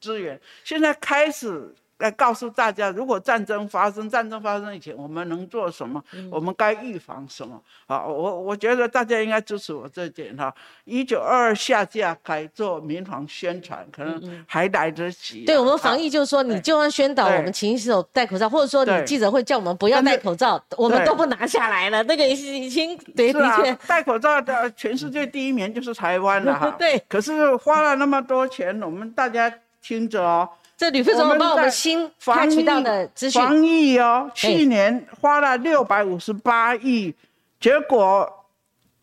[0.00, 0.40] 资源。
[0.64, 1.74] 现在开始。
[1.98, 6.02] 来告诉大家，如果战争发生，战争发生以前，我们能做什么？
[6.32, 7.60] 我们该预防什么？
[7.86, 10.52] 好，我我觉得大家应该支持我这点哈。
[10.84, 15.44] 一九二二下架改做民防宣传，可能还来得及。
[15.44, 22.02] 对我们防疫就是说，你就算宣导我们勤洗手、戴口罩，或者说你记者会叫我们不要戴口罩，我们都不拿下来了。
[22.02, 26.74] 那个已经对，的确戴口罩的全世界第一名就是台湾了哈。
[26.76, 30.48] 对，可是花了那么多钱，我们大家听着哦。
[30.76, 33.40] 这吕副总帮我们新发渠道的资讯。
[33.40, 37.14] 防疫哦，去年花了六百五十八亿，
[37.60, 38.46] 结果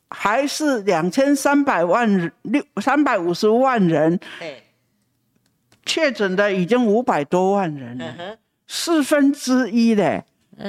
[0.09, 4.19] 还是两千三百万六三百五十万人，
[5.85, 10.23] 确诊的已经五百多万人了，四分之一嘞，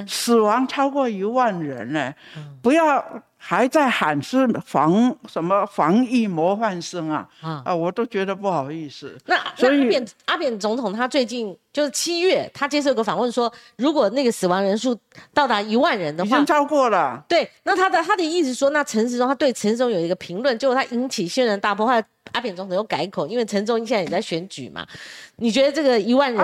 [0.07, 2.15] 死亡超过一万人呢，
[2.63, 3.23] 不要。
[3.51, 7.29] 还在喊是防什么防疫模范生啊？
[7.43, 9.19] 啊，我都觉得不好意思。
[9.27, 14.97] 那所以阿扁阿扁总统他最近就是七月，他接受个访问说，如果那个死亡人数
[15.35, 17.25] 到达一万人的话，已经超过了。
[17.29, 22.01] 对，那他的他的意思说，那陈时中他对陈时中有一个评论，结果他引起轩然大波，后来
[22.33, 24.87] 阿扁总统又改口，因为陈忠现在也在选举嘛。
[25.37, 26.39] 你觉得这个一万人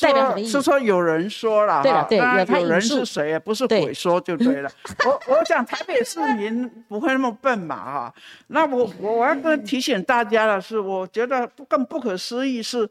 [0.00, 0.52] 代表什么意思？
[0.52, 2.18] 是说有人说了，对了，对，
[2.60, 3.38] 有人是谁？
[3.38, 4.70] 不是鬼说就对了。
[5.06, 8.14] 我我想台北市民不会那么笨嘛，哈。
[8.48, 12.88] 那我我我要跟提醒大家的是，我觉得更不可思议是，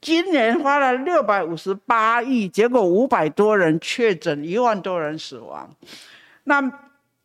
[0.00, 5.70] 今年花了六百五十八亿，结果五百多人确诊，一万多人死亡。
[6.44, 6.60] 那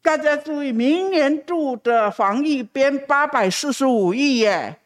[0.04, 4.78] 大家注意，明年度的防疫编八百四十五亿耶，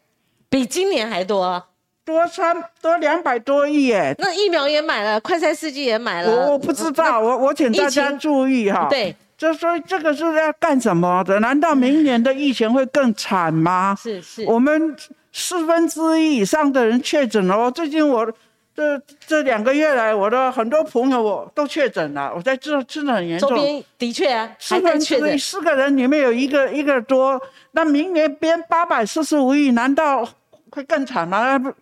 [0.50, 1.64] 比今年还多。
[2.04, 6.30] 多三多两百多亿耶，那疫苗也买了，快餐试剂也买了。
[6.30, 8.86] 我我不知道，我我请大家注意哈。
[8.88, 11.40] 对，就所以这个是要干什么的？
[11.40, 13.96] 难道明年的疫情会更惨吗？
[14.00, 14.94] 是是，我们
[15.32, 17.68] 四分之一以上的人确诊了。
[17.72, 18.32] 最近我
[18.76, 23.48] 这这两个月来，我的很多朋友我都确诊了，我在这真的很严重。
[23.48, 27.40] 周边的确啊，四分之一四个人里面有一个一个多，
[27.72, 30.28] 那明年编八百四十五亿，难道
[30.70, 31.58] 会更惨吗？
[31.58, 31.72] 不，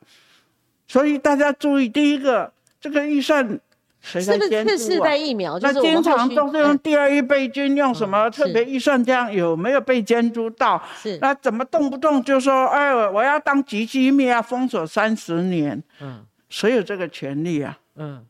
[0.87, 3.59] 所以大家注意，第一个这个预算。
[4.07, 5.59] 是不是四代疫苗？
[5.61, 9.03] 那经常都是用第二预备军，用什么特别预算？
[9.03, 10.79] 这样有没有被监督到？
[11.03, 15.83] 是那怎么动不动就说哎，我要当极机密要，封锁三十年？
[16.03, 16.21] 嗯，
[16.55, 17.77] 谁有这个权利啊？
[17.97, 18.25] 嗯，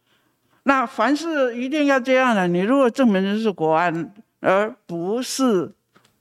[0.63, 5.71] 那凡是一定要这样的，你如果证明的是国安，而不是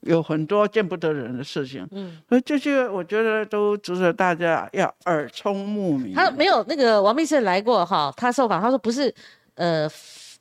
[0.02, 6.14] 有很多见不得人的事情，嗯，所以这些我觉得都值得大家要耳聪目明。
[6.14, 9.14] 他没有那个王秘书来过哈，他受访他说不是。
[9.56, 9.88] 呃，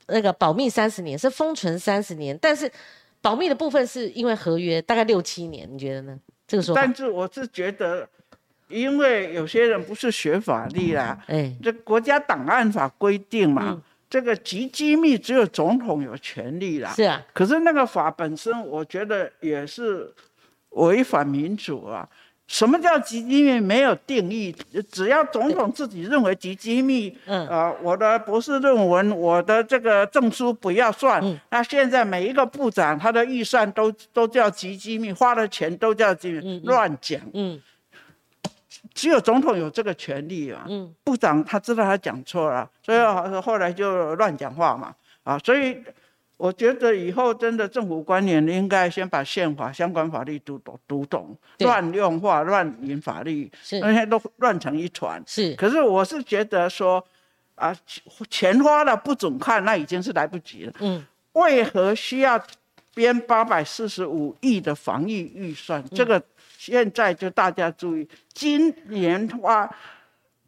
[0.07, 2.73] 那个保密三十年是封存三十年，但是
[3.21, 6.19] 保密的部分是因为合约大概六七年，你觉得呢？
[6.47, 8.09] 这个说但是我是觉得，
[8.73, 16.91] 因为有些人不是学法律啦，哎，这国家档案法规定嘛，这个极机密只有总统有权利啦。
[16.97, 17.23] 是啊。
[17.33, 20.13] 可是那个法本身，我觉得也是
[20.71, 22.09] 违反民主啊。
[22.49, 23.59] 什么叫极机密？
[23.59, 24.55] 没有定义，
[24.91, 31.23] 只要总统自己认为极机密，嗯，呃，我的博士论文，我的这个证书不要算。
[31.51, 37.19] 那现在每一个部长他的预算都都叫极机密，花的钱都叫机密，乱讲。
[37.33, 37.59] 嗯，
[38.95, 40.65] 只有总统有这个权利啊。
[40.69, 42.99] 嗯，部长他知道他讲错了，所以
[43.41, 44.95] 后来就乱讲话嘛。
[45.25, 45.77] 啊，所以。
[46.39, 53.49] 我觉得以后真的政府官员应该先把宪法相关法律读懂，读懂，乱用话、乱引法律，
[53.81, 55.23] 那些都乱成一团。
[55.25, 57.05] 是，可是我是觉得说，
[57.55, 57.73] 啊，
[58.29, 60.73] 钱花了不准看，那已经是来不及了。
[60.81, 62.43] 嗯，为何需要
[62.93, 65.81] 编八百四十五亿的防疫预算？
[65.91, 66.21] 这个
[66.65, 69.69] 现在就大家注意，今年花。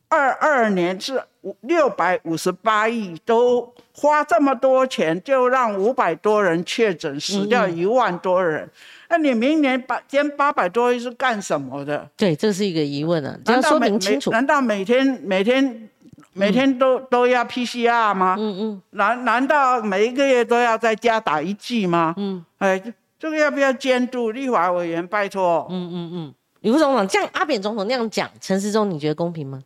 [0.06, 8.68] 二二年是五六百五十八亿，都花这么多钱，就让五百多人确诊，死掉一万多人。
[9.08, 12.08] 那你明年八捐八百多亿是干什么的？
[12.16, 14.30] 对，这是一个疑问啊，要说明清楚。
[14.30, 15.88] 难道每天每天
[16.32, 18.36] 每天都都要 PCR 吗？
[18.38, 18.82] 嗯嗯。
[18.90, 22.14] 难难道每一个月都要在家打一剂吗？
[22.16, 22.44] 嗯。
[22.58, 22.80] 哎，
[23.24, 24.32] 这个要不要监督？
[24.32, 25.66] 立法委员拜托。
[25.70, 26.34] 嗯嗯嗯。
[26.60, 29.64] 李副总统这样，阿扁总统那样讲，陈时中你觉得公平吗？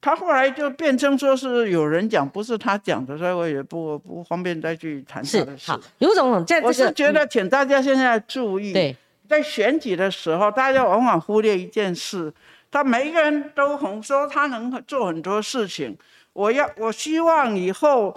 [0.00, 5.72] 他后来就变成说是有人讲，不是他讲的，所以我也不不方便再去谈他的事。
[5.72, 8.96] 好，刘总统，在我是觉得，请大家现在注意，对，
[9.28, 12.32] 在选举的时候，大家往往忽略一件事，
[12.70, 15.98] 他每一个人都很说他能做很多事情。
[16.34, 18.16] 我要，我希望以后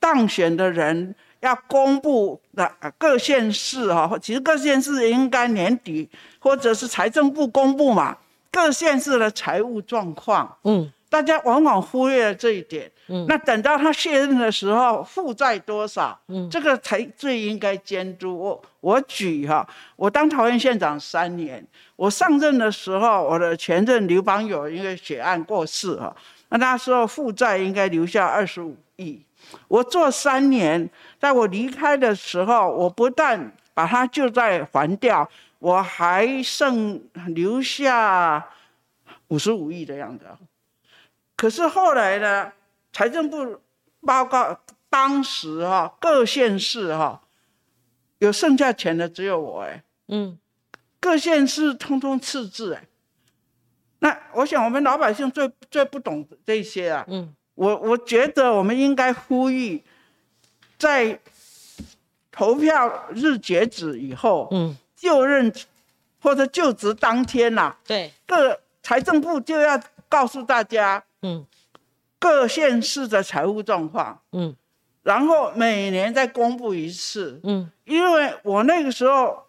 [0.00, 1.14] 当选的人
[1.46, 8.16] 要公布的各县市哈，其实各县市应该年底或者是财政部公布嘛，
[8.50, 10.56] 各县市的财务状况。
[10.64, 10.92] 嗯。
[11.08, 18.36] 大家往往忽略了这一点，嗯，那等到他卸任的时候，负债多少，嗯，这个才最应该监督。
[18.36, 26.14] 我我举哈，我当桃园县长三年，我上任的时候，我的前任刘邦友因为血案过世哈，
[26.48, 29.22] 那那时候负债应该留下二十五亿，
[29.68, 38.46] 我做三年，在我离开的时候，我不但把它就在还掉，我还剩留下
[39.28, 40.26] 五十五亿的样子。
[41.36, 42.52] 可是后来呢？
[42.92, 43.60] 财政部
[44.00, 44.58] 报告
[44.88, 47.20] 当时哈，各县市哈
[48.20, 50.38] 有剩下钱的只有我哎，嗯，
[50.98, 52.84] 各县市通通赤字哎。
[53.98, 59.84] 那我想我们老百姓最最不懂这些啊，嗯，我我觉得我们应该呼吁，
[60.78, 61.18] 在
[62.30, 65.52] 投票日截止以后，嗯，就任
[66.20, 71.02] 或者就职当天呐，对，各财政部就要告诉大家。
[71.22, 71.44] 嗯，
[72.18, 74.54] 各县市的财务状况，嗯，
[75.02, 79.44] 然后每年再公布一次，嗯，因为我那个时候，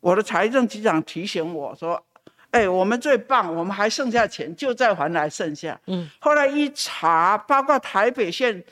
[0.00, 2.04] 我的财政局长提醒我说，
[2.50, 8.62] 哎，我们最棒，我们还剩下钱，就再还来剩下，嗯，后来一查，包括台北县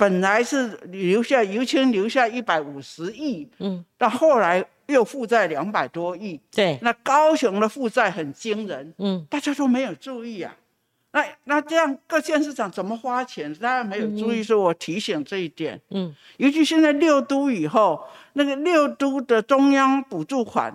[0.00, 10.56] 本来是留下尤其留下一百五十亿，嗯，到后来又负债两百多亿，对，那高雄的负债很惊人，嗯，大家都没有注意啊。
[11.12, 13.52] 那那这样各县市长怎么花钱？
[13.56, 15.78] 大家没有注意，说我提醒这一点。
[15.90, 20.74] 嗯，尤其现在六都以后，那个六都的中央补助款，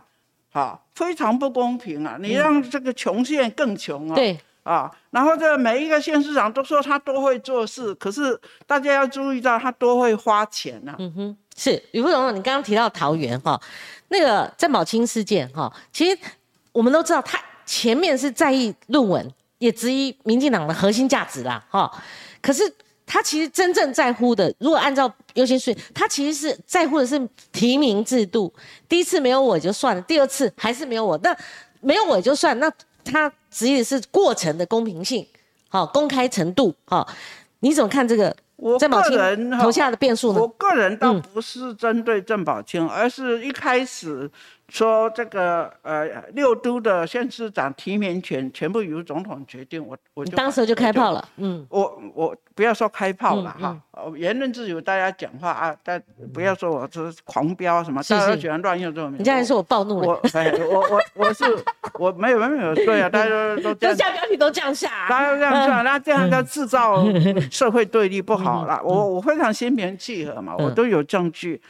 [0.52, 2.18] 哈，非常不公平啊！
[2.22, 4.16] 你让这个穷县更穷啊！
[4.16, 10.96] 对，啊，然后这每一个县市长都说他多会做事，可是大家要注意到他多会花钱呐。
[10.98, 13.62] 嗯哼，是吕副总统，你刚刚提到桃园哈，
[14.08, 16.18] 那个郑宝清事件哈，其实
[16.72, 21.92] 我们都知道，他前面是在意论文，也质疑民进党的核心价值啦哈。
[22.42, 22.64] 可是
[23.06, 28.52] 他其实真正在乎的，如果按照优先顺序，他其实是在乎的是提名制度。
[28.90, 31.38] 第一次没有我就算了，第二次还是没有我，那
[31.82, 32.72] 没有我就算，那
[33.06, 35.26] 他质疑的是过程的公平性，
[35.70, 37.08] 好公开程度，好，
[37.60, 38.36] 你怎么看这个？
[38.58, 40.40] 我个人投下的变数呢？
[40.40, 44.32] 我个人倒不是针对郑宝清，而是一开始。
[44.68, 53.80] 说这个呃六都的县市长提名权全部由总统决定，我我就当时就开炮了，嗯，我我不要说开炮了哈，
[54.18, 56.02] 言论自由，大家讲话啊，但
[56.34, 59.20] 不要说我这是狂飙什么，大家都喜欢乱用这种名。
[59.20, 60.20] 你这样说我暴怒了，我
[60.68, 61.44] 我我我是
[62.00, 67.06] 我没有没有对啊， 大家都都下标题都这样下，大家这样下，那这样就制造
[67.52, 68.82] 社会对立不好了。
[68.84, 71.62] 我我非常心平气和嘛，我都有证据，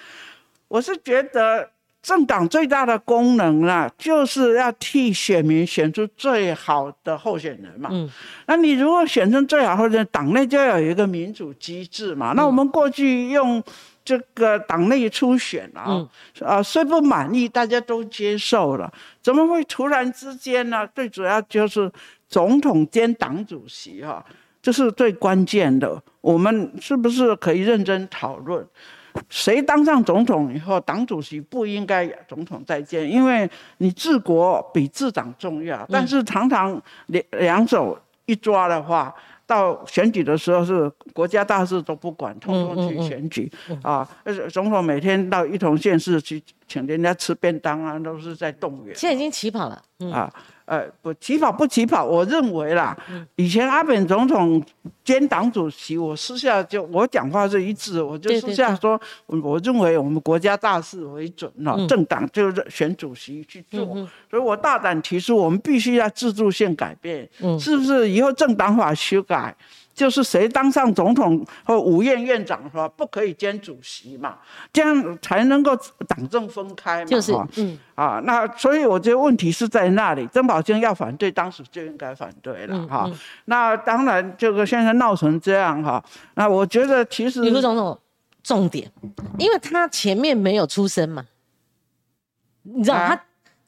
[0.70, 1.72] 我是觉得。
[2.06, 7.90] 政党最大的功能啊，就是要替选民选出最好的候选人嘛。
[7.92, 8.08] 嗯，
[8.46, 12.34] 那你如果选出最好候选人，党内就要有一个民主机制嘛。
[12.34, 13.62] 那我们过去用
[14.04, 16.08] 这个党内初选啊，
[16.42, 18.94] 啊，虽不满意，大家都接受了，
[19.24, 20.88] 怎么会突然之间呢？
[20.94, 21.92] 最主要就是
[22.30, 24.24] 总统兼党主席哈，
[24.62, 26.00] 这是最关键的。
[26.22, 28.64] 我们是不是可以认真讨论？
[29.30, 35.86] 谁当上总统以后，党主席不应该总统再见，因为你治国比治党重要。
[35.90, 39.14] 但是常常两两手一抓的话，
[39.46, 43.52] 到选举的时候是国家大事都不管，通通去选举
[43.82, 44.08] 啊。
[44.52, 48.96] 总统每天到一同县市去请人家吃便当啊，都是在动员。
[48.96, 50.32] 现在已经起跑了啊。
[50.66, 52.98] 呃，不起跑不起跑，我认为啦，
[53.36, 54.64] 以前阿扁总统
[55.04, 63.86] 兼党主席，我私下就我讲话是一致，我就私下说，我我认为我们国家大事为准了，政党就是选主席去做，
[64.30, 69.56] 所以我大胆提出，我们必须要制度性改变，是不是以后政党法修改？
[69.96, 74.38] 就是谁当上总统或五院院长说不可以兼主席嘛，
[74.74, 75.74] 这样才能够
[76.06, 77.06] 党政分开嘛。
[77.06, 80.28] 就是，嗯，啊，那所以我觉得问题是在那里。
[80.34, 83.10] 曾宝清要反对，当时就应该反对了哈。
[83.46, 87.42] 那当然，这个现在闹成这样哈，那我觉得其实。
[87.42, 87.98] 李副总统，
[88.44, 88.92] 重点，
[89.40, 91.26] 因为他前面没有出声嘛，
[92.64, 93.24] 你知道他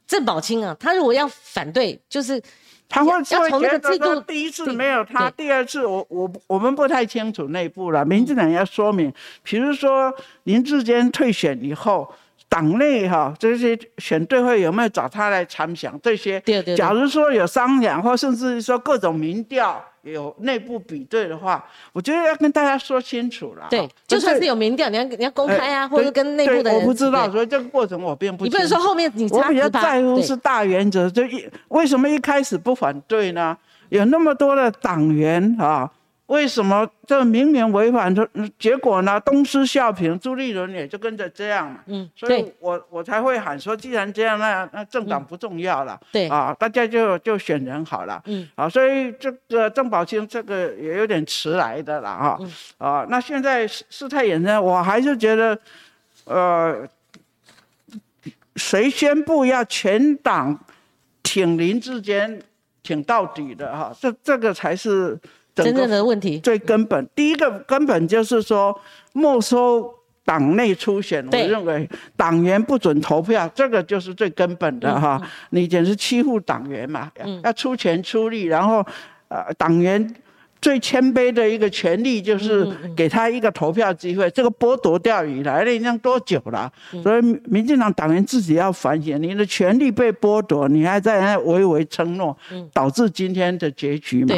[0.06, 2.44] 郑宝清啊，他如果要反对，就是。
[2.90, 8.06] 他会说觉得说第一次没有他，第二次我我我们不太清楚内部了。
[8.06, 9.14] 民进党要说明，
[9.44, 10.14] 比如说
[10.44, 12.10] 林志坚退选以后，
[12.48, 16.40] 党内哈这些选对会有没有找他来参详这些？
[16.42, 16.76] 对对。
[16.76, 19.84] 假如说有商量，或甚至说各种民调。
[20.12, 23.68] 有内部比对的话，我觉得要跟大家说清楚了。
[23.70, 26.74] 对，就算是有民调，你要你要公开啊，或者跟内部的。
[26.74, 28.44] 我不知道，所以这个过程我并不。
[28.46, 29.28] 你不能说后面你。
[29.30, 33.58] 我比较在乎是大原则，就一为什么一开始不反对呢？
[33.90, 35.92] 有那么多的党员啊。
[36.28, 38.28] 为什么这明明违反的
[38.60, 39.18] 结果呢？
[39.22, 41.80] 东施效颦，朱立伦也就跟着这样嘛。
[41.86, 45.98] 嗯，所以我我才会喊说，既然这样，那那政党不重要了。
[46.12, 48.22] 对啊，大家就就选人好了。
[48.26, 52.40] 嗯，啊，所以这个郑宝清这个也有点迟来的了哈。
[52.78, 55.58] 啊，那现在事态演生，我还是觉得，
[56.26, 56.86] 呃，
[58.58, 60.60] 谁宣布要全党
[61.24, 62.42] 挺林志坚
[62.84, 63.96] 挺到底的哈？
[63.98, 65.18] 这这个才是。
[65.64, 68.78] 真正的问题最根本，第一个根本就是说
[69.14, 69.94] 没收
[70.26, 75.22] 党内初选，我认为党员不准投票，这个就是最根本的哈。
[75.52, 77.10] 你简直欺负党员嘛！
[77.44, 78.86] 要出钱出力，然后
[79.30, 80.14] 呃，党员
[80.60, 86.70] 最谦卑的一个权利就是给他一个投票机会，这个剥夺掉以来了，已经多久了？
[87.02, 92.36] 所以民进党党员自己要反省，你的权利被剥夺，你还在那唯唯承诺，
[92.74, 94.36] 导致今天的结局嘛？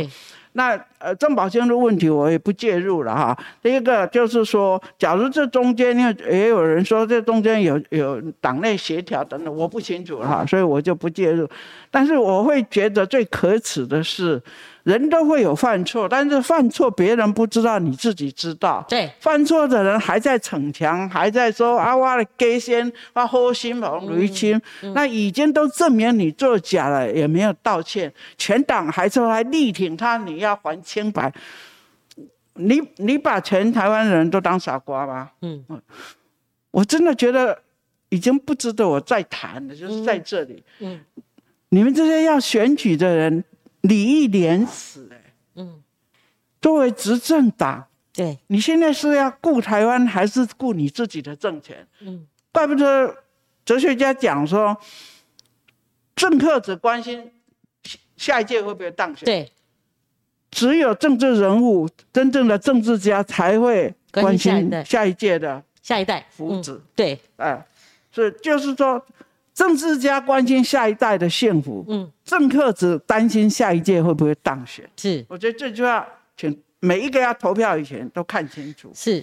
[0.53, 3.38] 那呃，郑宝清的问题我也不介入了哈。
[3.62, 11.50] 第一个就是说，假如这中间因为也有人说这中间有有党内协调等等，我不清楚哈，所以我就不介入。
[11.89, 14.41] 但是我会觉得最可耻的是。
[14.84, 18.84] 人都会有犯错，但是犯错别人不知道，你自己知道。
[18.89, 24.60] 对，犯错的人还在逞强，还在说啊，我的给先，我好心帮吕清，
[24.95, 31.32] 那已经都证明你作假了，也没有道歉，全党还说还力挺他，你要还清白。
[32.56, 35.32] 你你把全台湾人都当傻瓜吗？
[35.42, 35.64] 嗯，
[36.72, 37.62] 我真的觉得
[38.10, 40.64] 已经不值得我再谈了，就是在这里。
[40.80, 41.00] 嗯，
[41.70, 43.44] 你们这些要选举的人。
[43.84, 45.82] 礼义廉耻，哎，嗯，
[46.62, 51.88] 作为执政党，对，你现在是要顾台湾，还是顾你自己的政权？
[52.02, 53.24] 嗯，怪不得
[53.64, 54.78] 哲学家讲说，
[56.14, 57.32] 政客只关心
[58.18, 59.24] 下一届会不会当选。
[59.24, 59.50] 对，
[60.52, 66.80] 只有政治人物，真正的政治家才会关心下一届的下一代福祉。
[66.95, 67.66] 对，哎，
[68.12, 69.04] 所以就是说，
[69.54, 74.89] 政治家关心下一代的幸福，嗯，政客只担心下一届会不会当选。
[74.97, 76.58] 是，我觉得这句话，请。
[76.82, 79.22] 每一个要投票以前都看清楚，是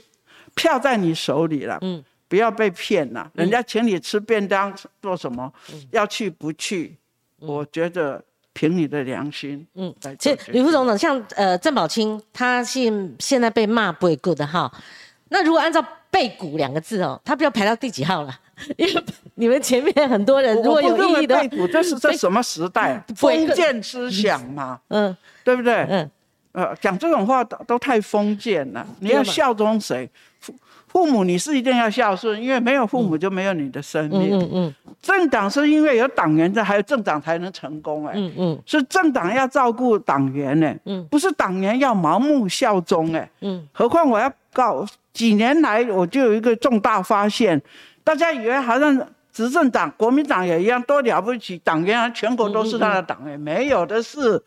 [0.54, 3.30] 票在你手里了，嗯，不要被骗了。
[3.32, 4.70] 人家请你吃便当
[5.00, 5.50] 做什么？
[5.90, 6.94] 要去不去？
[7.38, 8.22] 我觉得
[8.56, 14.72] 凭你的良心，嗯，其实吕副总统像呃郑宝清，他现现在被骂不为 good 哈。
[15.28, 18.34] 那如果按照背骨两个字哦，他不要排到第几号了？
[18.78, 19.04] 因为
[19.34, 23.04] 你们前面很多人如果有意义的背骨，这是在什么时代？
[23.14, 25.74] 封建思想嘛， 嗯，对不对？
[25.90, 26.10] 嗯。
[26.52, 28.86] 呃，讲这种话都都太封建了。
[29.00, 30.08] 你要效忠谁？
[30.96, 34.36] 父父母你是一定要孝顺，因为没有父母就没有你的生命。
[34.38, 34.74] 嗯嗯。
[35.02, 38.06] 政党是因为有党员在，还有政党才能成功。
[38.06, 38.14] 哎。
[38.16, 38.62] 嗯嗯。
[38.64, 40.74] 是政党要照顾党员呢。
[40.86, 41.06] 嗯。
[41.10, 43.30] 不是党员要盲目效忠哎。
[43.42, 43.68] 嗯。
[43.72, 47.60] 何况我要告几年来我就有一个重大发现，
[48.02, 49.06] 大家以为好像。
[49.36, 54.42] 执政党国民党也一样，多了不起，党员啊全国都是他的党员，没有的事。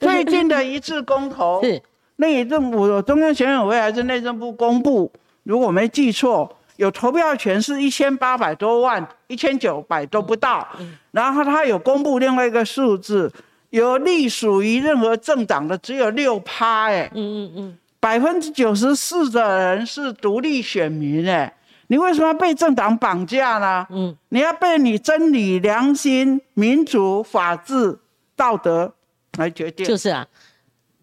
[0.00, 1.60] 最近的一次公投，
[2.22, 5.12] 内政部中央选委会还是内政部公布，
[5.42, 10.66] 如果没记错，有投票权是一千八百多万，一千九百都不到。
[11.10, 13.30] 然后他有公布另外一个数字，
[13.70, 21.52] 有隶属于任何政党的只有六趴，哎，嗯嗯嗯，百分之九十四的人是独立选民，哎。
[21.88, 23.86] 你为什么被政党绑架呢？
[23.90, 27.98] 嗯，你要被你真理、良心、民主、法治、
[28.34, 28.90] 道德
[29.36, 29.84] 来决定。
[29.84, 30.26] 就是啊。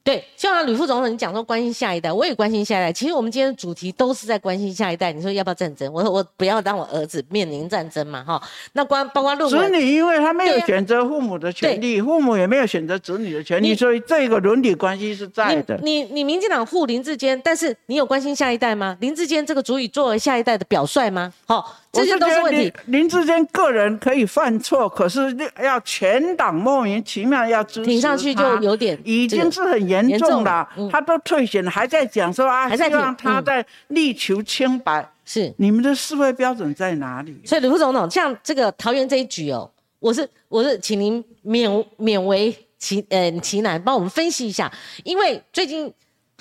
[0.10, 2.91] 对，就像吕副总统，你讲说关心下一代，我也关心下一代。
[2.91, 5.12] 其实我们今天的主题都是在关心下一代。
[5.12, 5.93] 你说要不要战争？
[5.93, 8.41] 我说我不要让我儿子面临战争嘛，哈。
[8.74, 15.80] 那关包括论子女，因为他没有选择父母的权利，父母也没有选择子女的权利，所以这个伦理关系是在的。
[15.84, 18.97] 你你民进党护林志坚，但是你有关心下一代吗？
[19.01, 21.32] 林志坚这个足以作为下一代的表率吗？
[21.45, 21.76] 好。
[21.91, 22.72] 这些都是问题。
[22.86, 30.68] 林志坚个人可以犯错，可是要全党莫名其妙要支持挺上去就有点，已经是很严重了。
[30.91, 35.08] 他都退选了，还在讲说啊，希望他在力求清白。
[35.26, 37.39] 是你们的思维标准在哪里？
[37.45, 39.70] 所以卢副总统，像这个桃园这一局哦，
[40.00, 44.72] 我是我是请您勉勉为其呃其难，帮我们分析一下，
[45.04, 45.91] 因为最近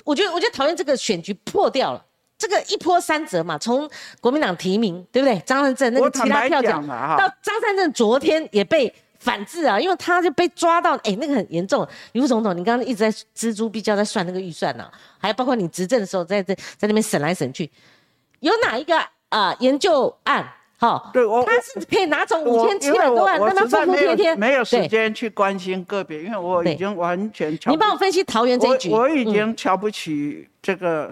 [0.03, 2.05] 我觉得我觉得桃园这个选举破掉了。
[2.39, 3.85] 这个一波三折嘛，从
[4.21, 5.37] 国民党提名，对不对？
[5.39, 11.87] 张善政那个其他票讲，到张善政昨天也被反制啊，因为他就被抓到，哎，那个很严重。
[12.13, 17.69] 李副总统，你刚刚一直在锱铢必较，在算那个预算呢，还有包括你执政的时候，在这在那边审来审去，
[18.39, 18.99] 有哪一个
[19.29, 20.47] 啊研究案？
[20.77, 31.11] 好，对我他是可以拿走五千七百多万，那么服服帖帖，没有时间去关心个别，因为我已经完全你帮我分析桃园这一局，我已经瞧不起这个。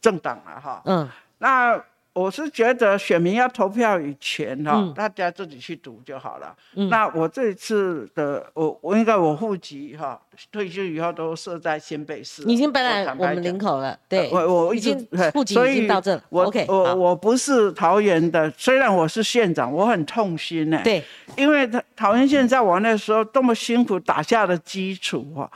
[0.00, 1.76] 政党了哈，嗯，那
[2.18, 6.52] 我是觉得选民要投票以前哈，大家自己去读就好了。
[6.90, 13.96] 那我这次的我我应该我户籍哈，退休以后都设在新北市，已经搬来我们林口了。
[14.08, 14.98] 对，我我已经
[15.32, 16.20] 户籍已经到这。
[16.30, 20.80] 我我我不是桃园的，虽然我是县长，我很痛心呢。
[20.82, 21.04] 对，
[21.36, 25.48] 因为桃桃园县在我那时候多么辛苦打下的基础啊。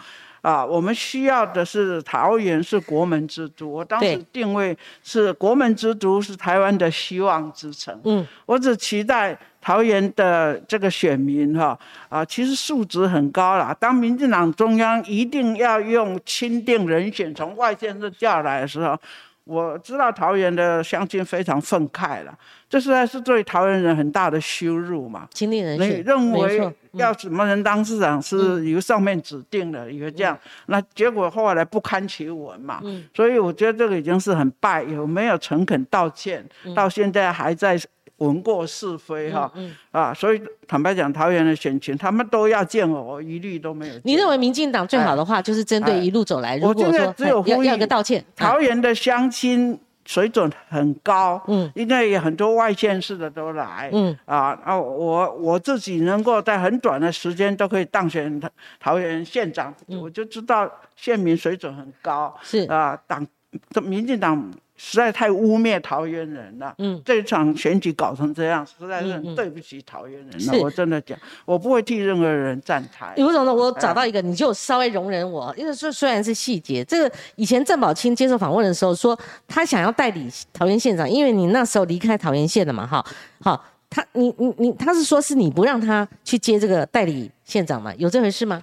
[0.43, 7.99] 啊，我们需要的是桃园是国门之都，我当时定位是国门之都，是台湾的希望之城。
[8.05, 11.79] 嗯，我只期待桃园的这个选民哈
[12.09, 13.75] 啊，其实素质很高了。
[13.81, 18.99] 当民进党中央一定要用钦定人选从外县市调来的时候。
[19.45, 22.33] 我知道桃园的乡亲非常愤慨了，
[22.69, 25.29] 这实在是对桃园人很大的羞辱嘛。
[25.77, 32.81] 你，认为要什么人当市长是由上面指定的，以为这样，那结果后来不堪其闻嘛。
[33.15, 37.79] 所以我觉得这个已经是很败，有没有诚恳道歉，到现在还在。
[38.23, 39.51] 闻过是非哈，
[39.91, 43.95] 啊，所以坦白讲，桃园的选情他们都要见我，一律都没有。
[44.05, 47.15] 你认为民进党最好的话，就是针对一路走来，如果说
[47.47, 48.25] 要要个道歉。
[48.37, 58.49] 桃园的乡亲水准很高，嗯，应该有很多外县市的都来，嗯，啊，啊，我我自己能够在很短的时间都可以当选桃
[58.79, 63.27] 桃园县长，我就知道县民水准很高，是啊，党。
[63.69, 66.75] 这民进党实在太污蔑桃园人了。
[66.79, 70.59] 嗯，这场选举搞成这样，实在是很对不起桃园人了。
[70.61, 73.15] 我真的讲，我不会替任何人站台。
[73.19, 83.05] 吴总呢，我找到一个，你就稍微容忍我，因为说虽然是细节，这个以前郑宝清接受访问的时候说，他想要代理桃园县长，因为你那时候离开桃园县了嘛，哈，
[83.41, 87.95] 好，他你你你，他是说是你不让他去接这个代理县长嘛？
[87.97, 88.63] 有这回事吗？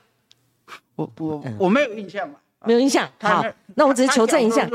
[0.95, 2.35] 我我我没有印象嘛，
[2.65, 3.07] 没有印象。
[3.19, 3.45] 好，
[3.75, 4.67] 那我只是求证一下。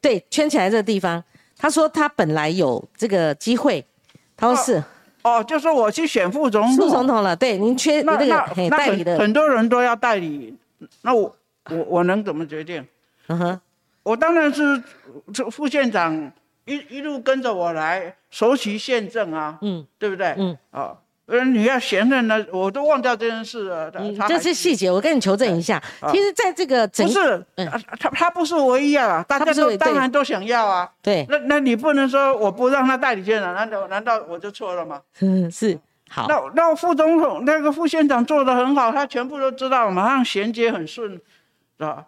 [0.00, 1.22] 对，圈起来这个地方，
[1.56, 3.84] 他说他本来有这个机会，
[4.36, 4.84] 他说是，
[5.22, 8.26] 哦，就说我去选副总统，副总统了，对，您缺那个
[8.70, 10.56] 代理的，很多人都要代理，
[11.02, 11.36] 那我
[11.70, 12.86] 我我能怎么决定？
[13.26, 13.60] 嗯哼，
[14.02, 14.82] 我当然是
[15.34, 16.32] 这副县长
[16.64, 20.34] 一一路跟着我来，熟悉县政啊，嗯，对不对？
[20.38, 20.96] 嗯，啊。
[21.28, 23.92] 呃，你要闲任呢，我都忘掉这件事了。
[24.26, 25.82] 这是细节，我跟你求证一下。
[26.10, 27.44] 其实，在这个不是，
[28.00, 30.90] 他他不是唯一啊，大家都当然都想要啊。
[31.02, 35.02] 对，那那你不能说我不让他代理县长，难道难道我就错了吗？
[35.20, 35.78] 嗯，是。
[36.08, 41.20] 好，那那副总统那个副县长做的很好，他全部都知道，马上衔接很顺，是
[41.76, 42.06] 吧？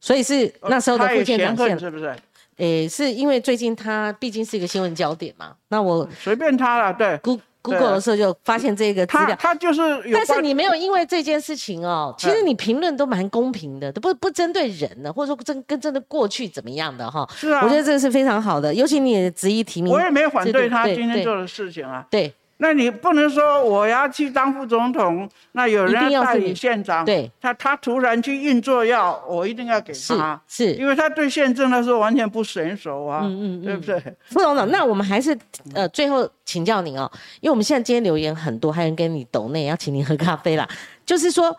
[0.00, 2.16] 所以是那时候的副县长是不是？
[2.56, 5.54] 诶，是因为最近他毕竟是一个新闻焦点嘛。
[5.68, 7.20] 那我随便他了，对。
[7.64, 9.80] Google 的时候就发现这个资料，他就是，
[10.12, 17.26] 但是你没有因为这件事情哦，其实你评论都蛮公平的，都不不针对人的，或者说针跟真的过去怎么样的哈。
[17.34, 22.06] 是啊，我觉得这个是非常好的，尤其你也执意提名，我也没有反对他今天做的事情啊。
[22.10, 22.32] 对。
[22.64, 34.02] 那你不能说我要去当副总统，那有人要代理县长，对，他他突然去运作要，我一定要给他，是，因为他对县政的时候完全不娴熟啊，嗯嗯，对不对？
[34.30, 35.36] 副总统，那我们还是
[35.74, 37.10] 呃最后请教您哦，
[37.42, 40.66] 因为我们现在今天留言很多，还有人跟你抖内要请您喝咖啡啦，
[41.04, 41.54] 就是说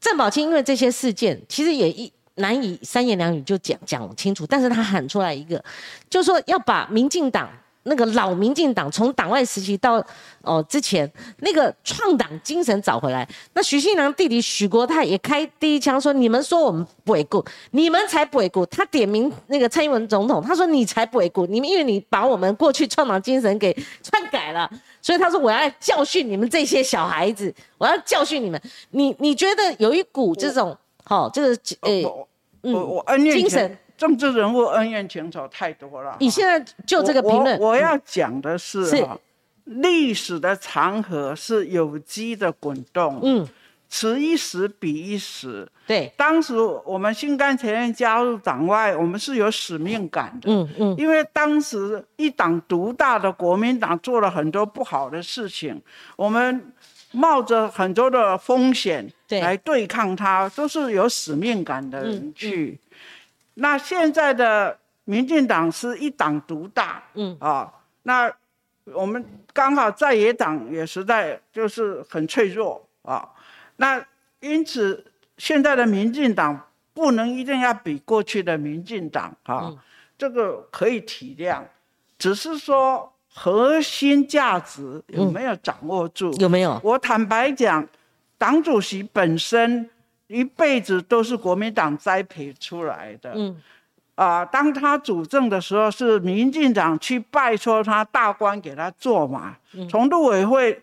[0.00, 5.60] 郑宝清因为这些事件，其实也一难以三言两语就讲讲清楚，但是他喊出来一个，
[6.08, 7.50] 就是说要把民进党。
[7.84, 10.04] 那个老民进党从党外时期到
[10.42, 23.72] 哦之前那个创党精神找回来，那许信良弟弟许国泰也开第一枪说：“你们说我们不为顾，你们才不为顾。”他点名那个蔡英文总统，他说：“你才不为顾，你们因为你把我们过去创党精神给
[24.02, 24.70] 篡改了，
[25.00, 28.60] 所以他说我要教训你们这些小孩子，我要教训你们。
[28.90, 31.48] 你你觉得有一股这种好这个
[31.80, 32.26] 呃
[32.62, 36.16] 嗯精神？”政治人物恩怨情仇太多了。
[36.20, 39.18] 你现在就这个评论，我要讲的是哈，
[39.64, 43.46] 历史的长河是有机的滚动，嗯，
[43.90, 45.68] 此一时彼一时。
[45.86, 55.78] 对，当时我们心甘情愿加入党外，我们是有使命感的，嗯嗯，因为当时一党独大的国民党做了很多不好的事情，
[56.16, 56.72] 我们
[57.12, 62.78] 冒着很多的风险来对抗他，都是有使命感的人去。
[63.54, 67.70] 那现在的民进党是一党独大，嗯啊，
[68.04, 68.32] 那
[68.94, 73.28] 我们刚好在野党也实在就是很脆弱啊，
[73.76, 74.02] 那
[74.40, 75.04] 因此
[75.36, 79.74] 现在的民进党不能一定要比过去的民进党啊，
[80.16, 81.62] 这个可以体谅，
[82.16, 86.32] 只是说核心价值有没有掌握住？
[86.34, 86.80] 有没有？
[86.82, 87.86] 我坦白讲，
[88.38, 89.90] 党主席本身。
[90.30, 93.60] 一辈子都是国民党栽培出来的，嗯，
[94.14, 99.56] 啊，当他主政的时候，是民进党去拜托他大官给他做嘛，
[99.90, 100.80] 从陆委会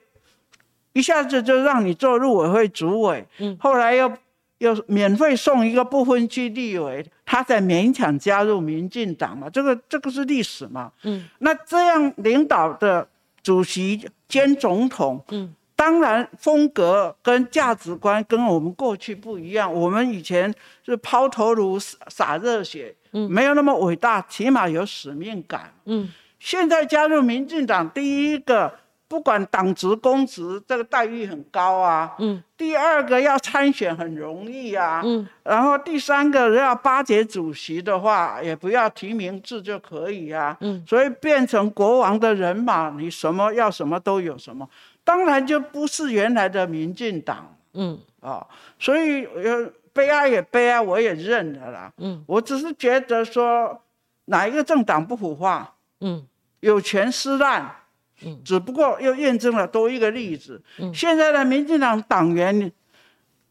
[0.91, 4.11] 一下子就让你做陆委会主委，嗯，后来又
[4.57, 13.07] 又免费送一个不分区立委，他才勉强加入民进党嘛，这个这个是历史嘛，嗯，那这样领导的
[13.41, 15.53] 主席兼总统，嗯。
[15.78, 19.71] 当然，风格跟价值观跟我们过去不一样。
[19.71, 20.51] 我们以前
[20.84, 26.09] 是抛头颅洒热血，嗯，没有那么伟大，起码有使命感，嗯。
[26.39, 28.73] 现在加入民进党，第一个
[29.07, 32.43] 不管党职公职，这个待遇很高啊，嗯。
[32.57, 35.28] 第二个要参选很容易啊，嗯。
[35.43, 40.84] 然后第三个要巴结主席的话，也不要提名制就可以啊，嗯。
[40.88, 44.67] 所以变成国王的人马，你什么要什么都有什么。
[45.08, 47.97] 当然就不是原来的民进党，嗯。
[48.20, 48.45] 啊，
[48.78, 53.80] 所以呃悲哀也悲哀，我也认了啦，嗯，我只是觉得说
[54.26, 56.28] 哪一个政党不腐化，嗯，
[56.60, 57.74] 有权施滥，
[58.26, 62.70] 嗯，只不过又验证了多一个例子，嗯，现在的民进党党员，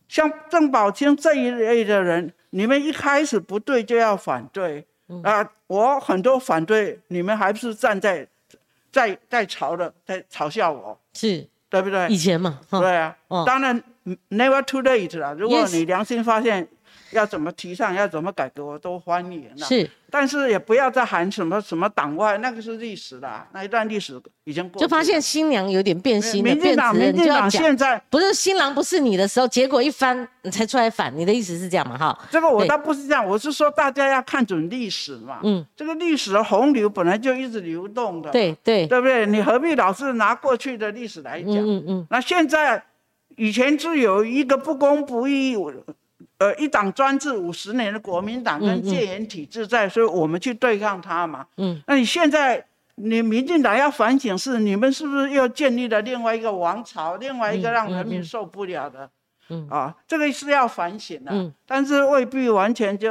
[0.09, 4.85] 像郑宝清这一类的人，你们一开始不对就要反对，
[5.23, 8.29] 啊，我很多反对，你们还不是站在。
[8.93, 12.09] 在在嘲的，在嘲笑我，是对不对？
[12.09, 13.83] 以前嘛，对啊，当然
[14.31, 15.35] never too late 了。
[15.35, 16.69] 如果你良心发现
[17.11, 19.67] 要怎么提倡，要怎么改革，我都欢迎了。
[19.67, 24.81] 是，但是也不要再喊什么什么党外，那个是历史了，那一段历史已经过。
[24.81, 31.97] 就发现新娘有点变心了，民进党，民进党现在不是新郎不是你的时候，结果一翻你才出来反，你的意思是这样嘛？
[31.97, 35.41] 哈，这个我倒不是这样，我是说大家要看准历史嘛。
[35.45, 38.31] 嗯，这个历史的洪流本来就一直流动的。
[38.31, 39.27] 对对，对不对？
[39.27, 41.53] 你何必老是拿过去的历史来讲？
[41.53, 42.07] 嗯嗯。
[42.11, 42.83] 那现在
[43.37, 45.57] 以前是有一个不公不义。
[46.39, 51.47] 呃，一党专制五十年的国民党跟戒严体制在，所以我们去对抗他嘛。
[51.57, 52.64] 嗯，那你现在
[52.97, 59.05] 你民进党要反省是，你们是不是又建立了另外一个王朝，另外一个让人民受不了的？
[59.05, 59.11] 嗯
[59.70, 61.30] 啊，这个是要反省的。
[61.32, 63.11] 嗯，但是未必完全就。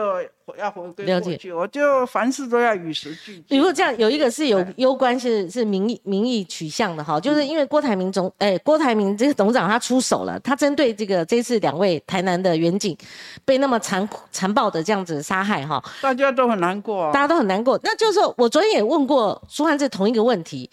[0.59, 3.57] 要回归过去，我就凡事都要与时俱进。
[3.57, 12.95] 如果这样，有一个是有攸关是是民意民意取向的哈，就是因为郭台铭总哎郭台铭这个董事长他出手了，他针对这个这次两位台南的远景
[13.43, 17.79] 被那么残酷残暴的这样子杀害哈，大家都很难过，大家都很难过。
[17.81, 20.69] 那就是我昨天也问过苏汉志同一个问题。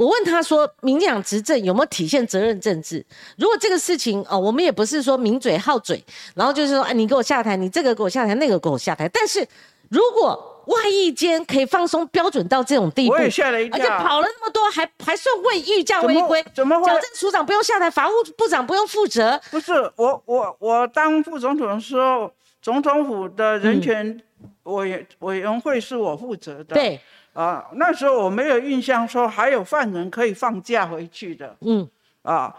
[0.00, 3.04] 我问他说：“民进党执政有没有体现责任政治？
[3.36, 6.02] 如果这个事情哦，我们也不是说名嘴好嘴，
[6.34, 9.06] 然后就是说，哎，你给我下台，你这个给我下台，那个给我下台。
[9.10, 9.46] 但是
[9.90, 16.86] 如果外一间可以放松标准到这种地步，我也吓了一跳，而且跑了那么多，还还算未御驾违规，怎么会？
[16.86, 19.38] 矫正署长不用下台，法务部长不用负责？
[19.50, 22.32] 不是我我我当副总统的时候，
[22.62, 24.18] 总统府的人权
[24.62, 26.74] 委委员会是我负责的。
[26.74, 26.98] 对。”
[27.32, 31.56] 啊，那时候我没有印象说还有犯人可以放假回去的。
[31.60, 31.88] 嗯，
[32.22, 32.54] 啊，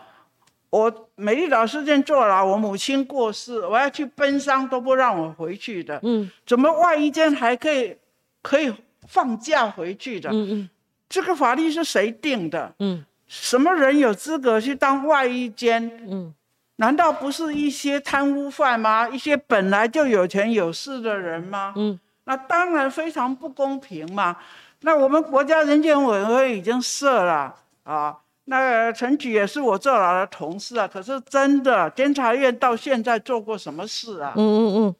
[0.69, 5.99] 我美丽岛事件坐牢，我母亲过世，我要去奔丧都不让我回去的。
[6.03, 7.95] 嗯，怎么外衣间还可以
[8.41, 8.73] 可以
[9.07, 10.29] 放假回去的？
[10.29, 10.69] 嗯嗯，
[11.09, 12.73] 这个法律是谁定的？
[12.79, 15.91] 嗯，什么人有资格去当外衣间？
[16.09, 16.33] 嗯，
[16.77, 19.09] 难道不是一些贪污犯吗？
[19.09, 21.73] 一些本来就有钱有势的人吗？
[21.75, 24.37] 嗯，那当然非常不公平嘛。
[24.81, 30.87] 那我们国家人权委员会已经设了啊，那陈举也是我坐牢的同事啊。
[30.87, 34.33] 可是真的，监察院到现在做过什么事啊？
[34.35, 34.95] 嗯嗯嗯。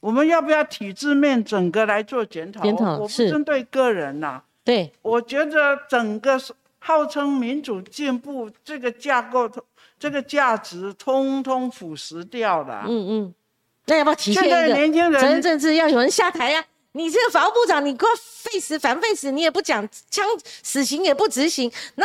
[0.00, 2.62] 我们要不要体制面整个来做检讨？
[2.62, 4.42] 检讨我不针对个人呐。
[4.64, 4.90] 对。
[5.02, 6.40] 我觉得整个
[6.78, 9.48] 号称民主进步这个架构，
[9.98, 12.84] 这个价值通通腐蚀掉了。
[12.88, 13.34] 嗯嗯。
[13.86, 14.50] 那要不要体现一
[14.92, 15.74] 个责任政治？
[15.74, 16.64] 要有人下台呀？
[16.92, 20.26] 你这个法务部长，你给我废死反废死，你也不讲枪
[20.62, 22.04] 死刑也不执行，那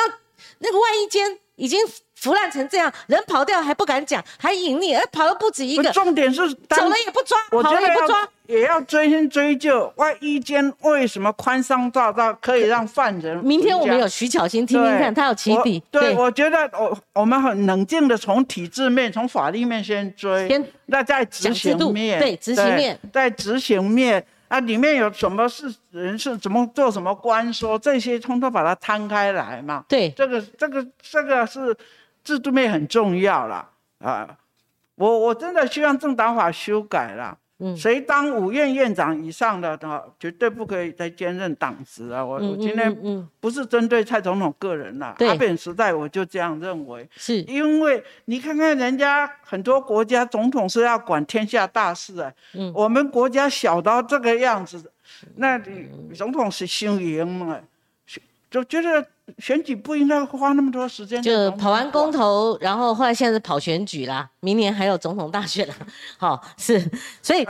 [0.59, 1.79] 那个外衣间已经
[2.13, 5.91] 腐烂成这样，人跑掉还不敢讲，还隐匿，而跑了不止一个。
[5.91, 13.37] 重点是走了也不抓，跑了也不抓，也要追先追究外衣间为什么宽松大道可以让犯人。
[13.43, 15.81] 明天我们有徐巧芯听听看，他有起底。
[15.89, 24.23] 对，我觉得我我们很冷静的从体制面、从法律面先追，先那在执行面，对执行面，在执行面。
[24.55, 29.83] 啊，里面有什么是人是怎么做什么官说这些，通通把它摊开来嘛。
[29.89, 31.75] 对，这个这个这个是
[32.23, 34.37] 制度面很重要了啊。
[34.95, 37.37] 我我真的希望政党法修改了。
[37.75, 42.23] 谁当五院院长以上的，哈，绝对不可以再兼任党职啊！
[42.23, 47.41] 我我今天不是针对蔡总统个人啦，阿扁时代我就这样认为，是。
[47.43, 52.33] 因为你看看人家很多国家总统是要管天下大事啊，
[52.73, 54.91] 我们国家小到这个样子，
[55.35, 57.57] 那你总统是姓赢嘛？
[58.63, 59.05] 就觉得
[59.39, 65.73] 选举不应该花那么多时间，就跑完公投，然后后来现在是跑选举啦， 明年还有总统大选了，
[66.17, 66.79] 好是，
[67.21, 67.45] 所以，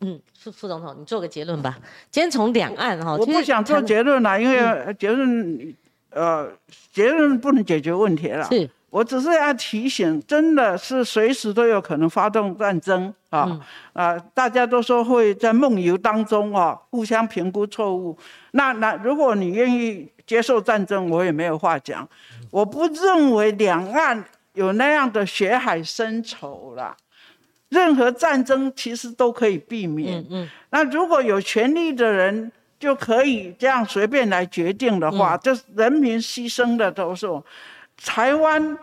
[0.00, 1.78] 嗯，副副总统，你做个结论吧。
[2.10, 5.74] 今天从两岸哈，我不想做结论了，因为结论，
[6.10, 6.48] 呃，
[6.92, 8.46] 结论不能解决问题了。
[8.48, 8.70] 是。
[8.90, 13.60] 我只是要提醒，真的是随时都有可能发动战争啊！
[13.92, 18.18] 啊，大家都说会在梦游当中啊，互相评估错误。
[18.52, 22.08] 那那如果你愿意接受战争，我也没有话讲。
[22.50, 24.24] 我不认为两岸
[24.54, 26.96] 有那样的血海深仇啦。
[27.68, 30.18] 任何战争其实都可以避免。
[30.22, 30.48] 嗯嗯。
[30.70, 37.28] 那如果有权利的人就可以这样随便来决定的话，这人民牺牲的都是。
[38.04, 38.76] 台湾，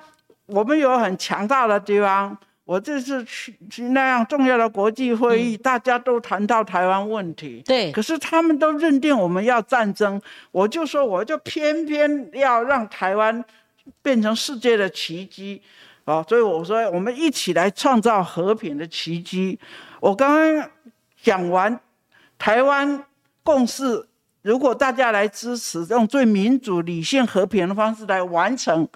[0.46, 2.38] 我们有很强大的地方。
[2.68, 7.64] 我这次去去那样重要的国际会议，大家都谈到台湾问题。
[7.66, 7.94] 对。
[7.94, 13.44] 可是他们都认定我们要战争，我就说，我就偏偏要让台湾
[14.02, 15.62] 变成世界的奇迹，
[16.04, 16.22] 啊！
[16.28, 19.58] 所以我说，我们一起来创造和平的奇迹。
[20.02, 20.70] 我刚刚
[21.24, 21.80] 讲完
[22.38, 23.06] 台湾
[23.44, 24.06] 共识。
[24.44, 28.88] 如果大家来支持，用最民主、理性、和平的方式来完成，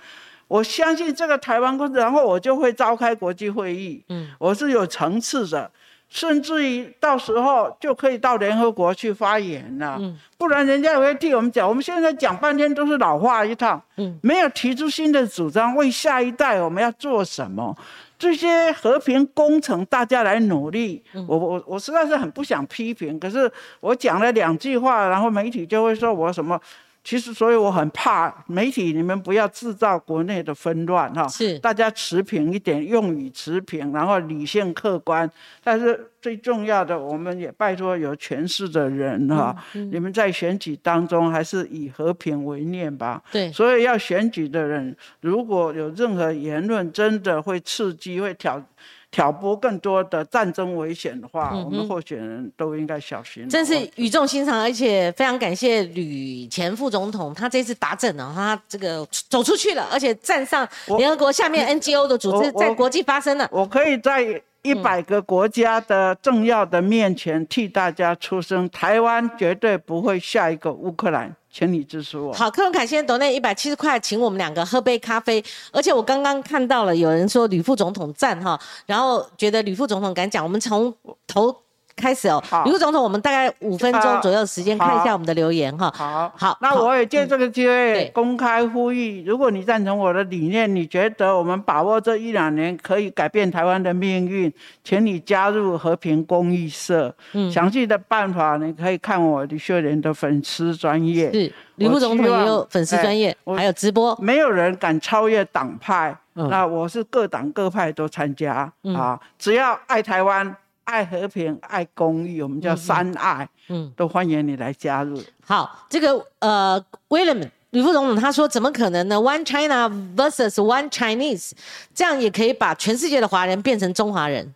[0.51, 4.03] 我相信这个台湾公司，然后我就会召开国际会议。
[4.09, 5.71] 嗯，我是有层次的，
[6.09, 9.95] 甚至于到时候就可以到联合国去发言了。
[9.97, 11.65] 嗯，不然人家也会替我们讲。
[11.65, 13.81] 我们现在讲半天都是老话一套。
[13.95, 17.73] 嗯，没有提出新的主张，为下一代我们要做什么？
[18.19, 21.01] 这些和平工程，大家来努力。
[21.29, 23.49] 我我我实在是很不想批评，可是
[23.79, 26.59] 我讲了两句话，然后媒体就会说我什么。
[27.03, 31.27] 其实，所以我很怕媒体，你们不要制造国内的纷乱哈。
[31.27, 35.29] 是，大家持平一点，用语持平，然后理性客观。
[35.63, 43.21] 但是最重要的，我们也拜托有权势的人哈，你们在选举当中还是以和平为念吧。
[43.31, 43.51] 对。
[43.51, 48.63] 所以要选举的人，如果有任何言论，真的会刺激、会挑。
[49.11, 53.47] 挑拨更多的战争危险的话，我们候选人都应该小心。
[53.49, 63.47] 真是语重心长，而且非常感谢吕前副总统，他这次打阵了，他这个走出去了，而且站上联合国下面 NGO 的组织，在国际发声了。
[63.51, 71.35] 我可以在一百个国家的政要的面前替大家出声，台湾绝对不会下一个乌克兰。
[71.51, 72.31] 全力支持我。
[72.33, 75.43] 好，克隆凯先生，抖那一百七十块，请我们两个喝杯咖啡。
[75.71, 80.93] 而且我刚刚看到了有人说吕副总统赞哈，然后觉得吕副总统敢讲，我们从
[81.27, 81.55] 头。
[82.01, 85.93] 开始哦，李副总统，我们大概五分钟左右时间看一下我们的留言哈。
[85.95, 94.51] 好，好，那我也借这个机会公开呼吁，如果你赞成我的理念，你觉得我们把握这一两年可以改变台湾的命运，
[94.83, 97.13] 请你加入和平公益社。
[97.33, 101.31] 嗯，详细的办法你可以看我李秀莲的粉丝专业。
[101.31, 104.17] 是，李副总统也有粉丝专业，还有直播。
[104.19, 110.55] 没有人敢超越党派，那我是各党各派都参加啊，只要爱台湾。
[110.91, 115.23] 爱和平，爱公益，我们叫三爱，嗯，都欢迎你来加入。
[115.41, 119.87] 好，这个呃，William 吕副总统他说，怎么可能呢？One China
[120.17, 121.53] versus One Chinese，
[121.95, 124.53] 这样也可以把全世界的华人变成中华人。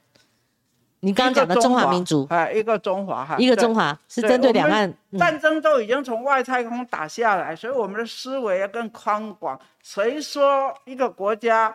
[1.00, 9.58] 你刚刚讲的中华民族，哎，一个中华哈，一个中华是针对两岸战争都已经从外太空打下来，所以我们的思维要更宽广。
[9.82, 11.74] 谁说一个国家，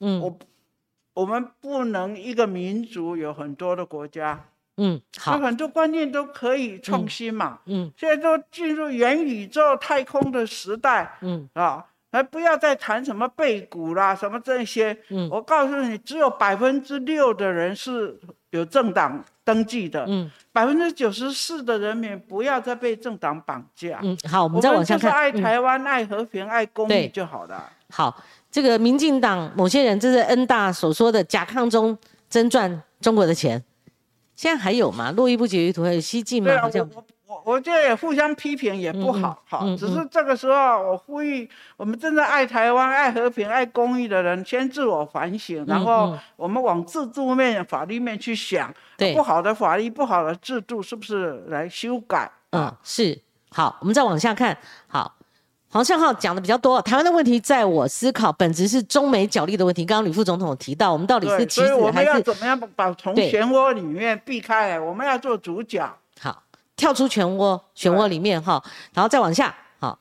[0.00, 0.34] 嗯，我。
[1.16, 4.38] 我们不能一个民族有很多的国家，
[4.76, 11.48] 嗯，好，很多观念都可以创新嘛，嗯，现在都进入元宇宙太空的时代，嗯。
[11.54, 28.22] 啊，还不要再谈什么背骨啦，什么这些，嗯，我告诉你，只有百分之六的人是有政党登记的，嗯，百分之九十四的人民不要再被政党绑架，嗯，好，我们再往下看，爱台湾、爱和平、爱公益就好了，好。
[28.56, 31.94] 这个民进党某些人，这是恩大所说的假抗中
[32.26, 33.62] 真赚中国的钱，
[34.34, 35.10] 现在还有吗？
[35.10, 36.48] 络绎不绝于途，还有西进吗？
[36.70, 36.88] 对我
[37.26, 41.46] 我我觉得也互相批评也不好，好，只是这个时候我呼吁
[41.76, 52.32] 我们真的爱台湾、爱和平、爱公益的人，先自我反省，然后我们往制度面、法律面去想，对不好的法律、不好的制度是不是来修改？
[52.52, 55.12] 嗯，是好，我们再往下看，好。
[55.68, 59.84] 黄胜浩讲的比较多，台湾的问题在我思考，本质是中美角力的问题。
[59.84, 64.80] 刚刚吕副总统有提到，我们到底是棋子还是要怎么样把从漩涡里面避开来？
[64.80, 66.42] 我们要做主角，好，
[66.76, 68.62] 跳出漩涡，漩涡里面哈，
[68.94, 69.98] 然后再往下，好，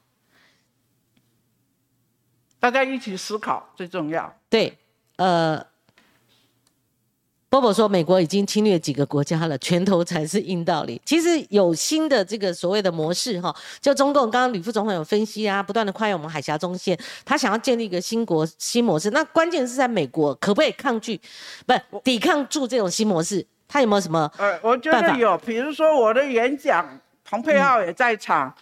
[2.59, 4.33] 大家一起思考最重要。
[4.49, 4.77] 对，
[5.17, 5.65] 呃。
[7.55, 11.01] 波波说，美国已经侵略几个国家了，拳头才是硬道理。
[11.05, 19.09] 其实有新的这个所谓的模式哈，就中共刚刚吕副总统有分析啊，不断的跨越我们海峡中线，他想要建立一个新国新模式。
[19.11, 21.17] 那关键是在美国可不可以抗拒，
[21.65, 23.45] 不抵抗住这种新模式？
[23.69, 24.29] 他有没有什么？
[24.37, 28.53] 呃，我觉得有，比如说我的演讲，蓬佩奥也在场。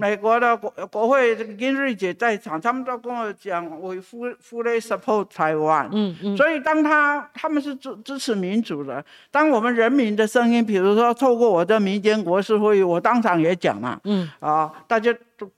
[0.00, 5.88] 美国的国国会这个金瑞姐在场，他们都跟我讲，We fully support Taiwan。
[5.92, 6.36] 嗯嗯。
[6.36, 14.00] 所以当他他们是支支持民主的，当我们人民的声音，比如说透过我的民间国事会议，我当场也讲嘛。
[14.04, 14.28] 嗯。
[14.40, 15.14] 啊，大家。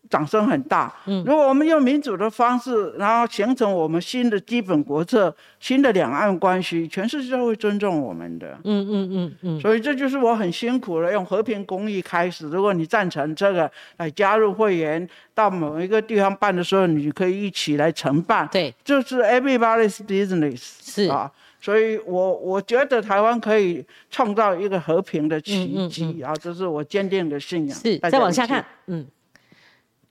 [0.08, 0.92] 掌声很大。
[1.06, 8.58] 嗯，如果我们用民主的方式，然后形成我们新的基本国策、新的两岸关系，全世界会尊重我们的。
[8.64, 9.60] 嗯嗯嗯嗯。
[9.60, 12.48] 所以这就是我很辛苦了，用和平公益开始。
[12.48, 18.48] 如果你赞成这个，来加入会员，到某一个地方办的时候，你可以一起来承办。
[18.52, 20.62] 对，就是 everybody's business。
[20.80, 21.30] 是啊，
[21.60, 27.76] 所以我我觉得台湾可以创造一个和平的奇迹啊，这是我坚定的信仰。
[27.76, 29.06] 是，再往下看，嗯。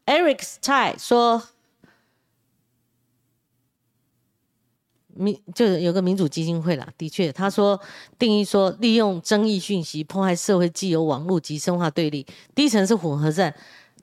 [0.06, 1.42] Eric Tsai 说
[5.16, 7.80] ：“民就是有个民主基金会啦，的确，他说
[8.20, 13.56] 定义说利用争议讯息破坏社会既有网络及深化对立，第一层是混合战，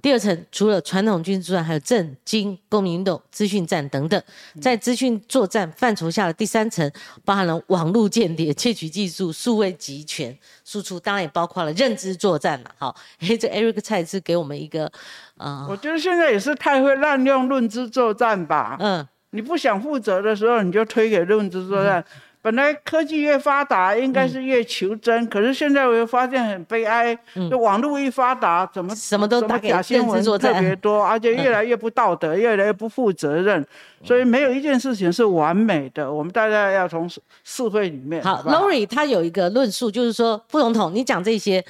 [0.02, 4.22] 第二层除了传统军事作战，还有政经公民运动、资讯战等等，
[4.60, 6.90] 在资讯作战范畴下的第三层，
[7.24, 12.70] 包含了网络间谍、窃取技术、数位集权输出，当然也包括了认知作战了。
[12.78, 14.90] 好，哎，这 Eric 蔡是给我们一个，
[15.36, 18.76] 啊，我觉得现在也是太会滥用认知作战吧。
[18.80, 22.04] 嗯，你不想负责的时候，你就推给认知作战。
[22.42, 27.14] 本来科技越发达，应该是越求真，可是现在我又发现很悲哀，
[27.50, 33.62] 就网络一发达，怎么什么都打假新闻特别多，而且越来越不道德，越来越不负责任，
[34.02, 36.10] 所以没有一件事情是完美的。
[36.10, 37.06] 我们大家要从
[37.44, 38.22] 社会里面。
[38.22, 41.62] 好，Lori 他有一个论述，就是说副总统，你讲这些，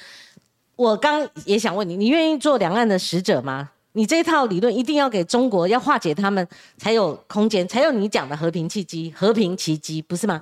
[0.77, 3.71] 我刚也想问你，你愿意做两岸的使者吗？
[3.95, 6.47] 你这套理论一定要给中国要化解他们，
[6.79, 10.41] 才有空间，才有你讲的和平契机、和平奇迹，不是吗？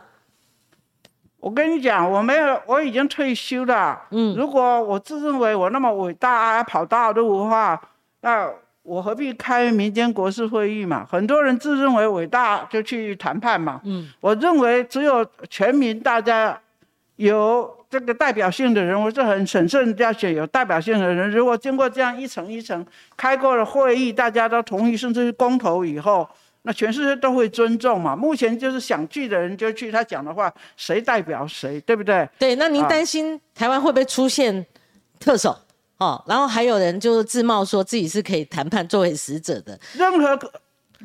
[1.40, 3.96] 我跟你讲，我没有，我已经退休了。
[4.10, 7.80] 嗯，如果我自认为我那么伟大，跑大陆的话，
[8.22, 8.50] 那
[8.82, 11.06] 我何必开民间国事会议嘛？
[11.08, 13.80] 很多人自认为伟大就去谈判嘛。
[13.84, 16.60] 嗯，我认为只有全民大家
[17.16, 21.30] 有这个代表性的人，我是很审慎要选有代表性的人。
[21.30, 22.84] 如果经过这样一层一层
[23.16, 26.28] 开过了会议，大家都同意，甚至是公投以后。
[26.68, 28.14] 那全世界都会尊重嘛？
[28.14, 32.28] 目前就是想去的人就去，他讲的话谁代表谁，对不对？
[32.38, 34.66] 对，那您担心台湾会不会出现
[35.18, 35.56] 特首？
[35.96, 40.38] 哦，然后还有人就自冒说自己是可以谈判作为使者的，任何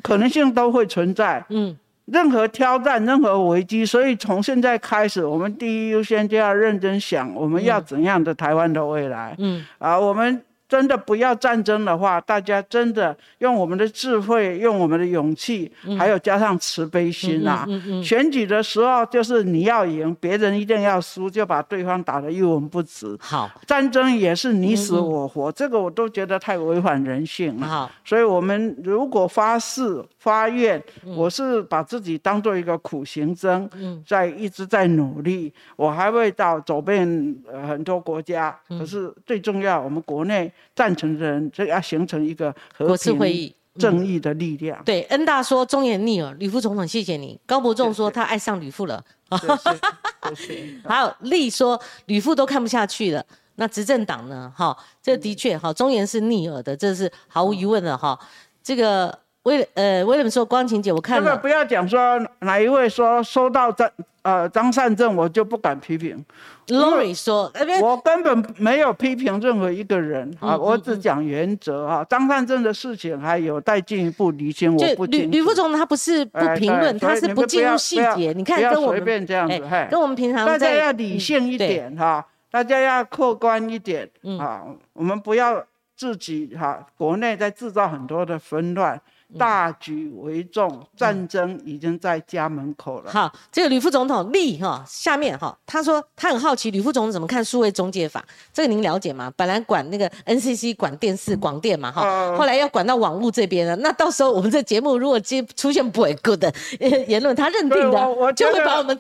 [0.02, 1.42] 可能性都会存在。
[1.48, 1.74] 嗯，
[2.08, 9.34] 任何挑战、任何危机，所以从现在开始，我们第一优先就要认真想，我们要怎样的台湾的未来？
[9.38, 10.44] 嗯，啊，我们。
[10.68, 17.68] 真的不要战争的话，大家真的用我们的智慧，用我们的勇气，还有加上慈悲心啊！
[18.04, 23.16] 选举的时候就是你要赢，别人一定要输，就把对方打得一文不值。
[23.20, 27.68] 好，战争也是你死我活，这个我都觉得太违反人性了。
[27.68, 30.82] 好，所以我们如果发誓发愿，
[31.16, 33.70] 我是把自己当做一个苦行僧，
[34.08, 37.36] 在一直在努力，我还会到走遍
[37.68, 38.58] 很多国家。
[38.70, 40.52] 可是最重要，我们国内。
[40.76, 44.82] 赞成的人，这要形成一个和平、正义的力量。
[44.84, 47.40] 对，恩大说忠言逆耳，吕副总统谢谢你。
[47.46, 49.04] 高伯仲说他爱上吕副了。
[50.86, 53.26] 还有丽说吕副都看不下去了。
[53.56, 54.52] 那执政党呢？
[54.56, 58.20] 哈，这的确哈，忠言是逆耳的，这是毫无疑问的哈。
[58.64, 61.38] 这个威呃威廉说光晴姐，我看了。
[61.38, 63.92] 不要讲说哪一位说收到张
[64.24, 66.26] 呃张善政，我就不敢批评。
[66.68, 67.52] Lori 说
[67.84, 72.04] ：“我根本没有批评任何一个人啊，我只讲原则啊。
[72.10, 78.34] 张善政的事情还有待进一步厘清，我不吕吕副总他不是不评论，他是不进入细节。
[78.34, 79.60] 你看，跟我们这样子，
[79.92, 84.10] 跟我们平常大家要理性一点哈，大家要客观一点
[84.40, 84.64] 啊，
[84.94, 85.62] 我们不要
[85.98, 89.00] 自己哈，国内在制造很多的纷乱。”
[89.38, 93.12] 大局为重，战争已经在家门口了。
[93.12, 98.24] 好，这个吕副总统立哈，下面哈，他说他很好奇吕副总统怎么看数位中介法，
[98.54, 99.32] 这个您了解吗？
[99.36, 103.76] 本来管那个 NCC 管电视广电嘛哈，后来要管到网络这边了。
[103.78, 106.54] 那到时候我们这节目如果接出现不 good 的
[107.08, 109.00] 言论，他认定的就会把我们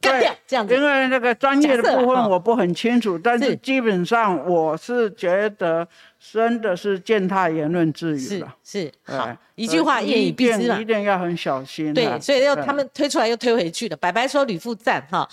[0.00, 0.74] 干掉这样子。
[0.74, 5.86] 因为那个专业的部分我不很清楚，但是基本上我是觉得。
[6.32, 11.92] 真的是践踏言论自由了，是是好一句话言以蔽之嘛，一定要很小心。
[11.92, 13.96] 对，所以又他们推出来又推回去了。
[13.98, 15.28] 白白说吕副赞哈，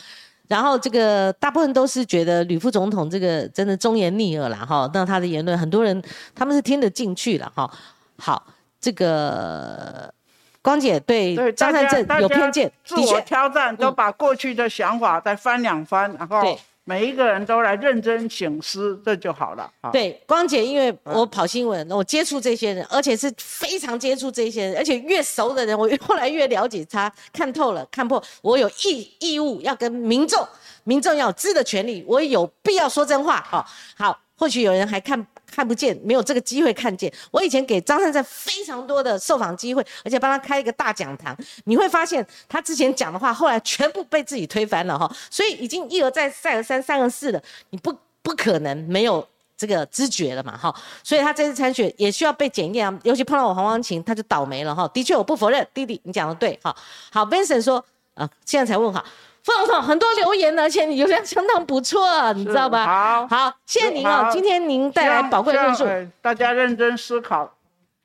[0.49, 4.91] 然后这个大部分都是觉得吕副总统这个真的忠言逆耳了哈。
[4.93, 6.03] 那他的言论很多人
[6.35, 7.71] 他们是听得进去了哈。
[8.17, 8.45] 好，
[8.81, 10.13] 这个
[10.61, 16.57] 光姐对张善政有偏见，自我挑战，都把过去的想法再翻两翻，然后。
[16.83, 19.71] 每一个人都来认真醒思，这就好了。
[19.93, 28.21] 对，光姐，因为我跑新闻，我接触这些人，而且是非常接触这些人，而且越熟的人，我 后来越了解他，看透了，看破。
[28.41, 30.45] 我有义义务要跟民众，
[30.83, 33.45] 民众要知的权利，我有必要说真话。
[33.47, 33.63] 好，
[33.95, 35.25] 好，或许有人还看。
[35.51, 37.11] 看不见，没有这个机会看见。
[37.29, 41.37] 我以前给张善政非常多的受访机会，而且帮他开一个大讲堂。
[41.65, 45.13] 你会发现他之前讲的话，后来全部被自己推翻了哈。
[45.29, 50.73] 所以已经一而再、再而三、三而四了，你不不可能没有这个知觉了嘛哈。
[51.03, 52.99] 所以他这次参选也需要被检验啊。
[53.03, 54.87] 尤其碰到我黄光琴，他就倒霉了哈。
[54.87, 56.75] 的确，我不否认，弟弟你讲的对哈。
[57.11, 57.83] 好，Vincent 说
[58.15, 59.03] 啊，现在才问哈。
[59.43, 62.85] 副总统很多留言呢，而且你流量相当不错，你知道吧？
[62.85, 65.85] 好，好，谢谢您哦，今天您带来宝贵论述。
[66.21, 67.51] 大家认真思考，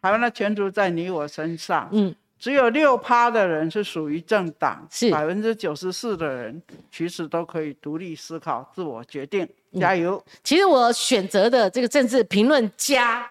[0.01, 1.89] 台湾的前途在你我身上。
[1.93, 9.47] 嗯，只有六趴的人是属于政党，是百分之九十四的人其实都可以独立思考、自我决定。
[9.79, 10.23] 加油！
[10.43, 13.31] 其实我选择的这个政治评论家。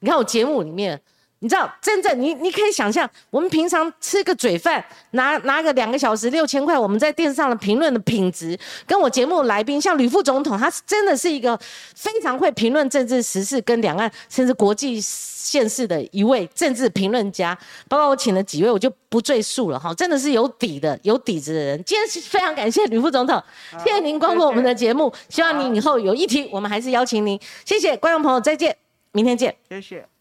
[0.00, 1.00] 你看我节目里面。
[1.44, 11.54] 你知道，真正你你可以想象，我们平常吃个嘴饭，拿拿个两个小时六千块，我们在电视上的评论的品质，跟我节目来宾，像吕副总统，他是真的是一个
[11.94, 17.54] 非常会评论政治时事跟两岸甚至国际现实的一位政治评论家。
[17.90, 21.84] 包括我请了几位，我就不赘述了哈，真的是有底的、有底子的人。
[21.84, 23.42] 今天是非常感谢吕副总统，
[23.84, 27.38] 谢谢您光顾我们的节目，希望您以后有议题，我们还是邀请您。
[27.66, 28.74] 谢谢观众朋友，再见，
[29.12, 30.13] 明天见，谢谢。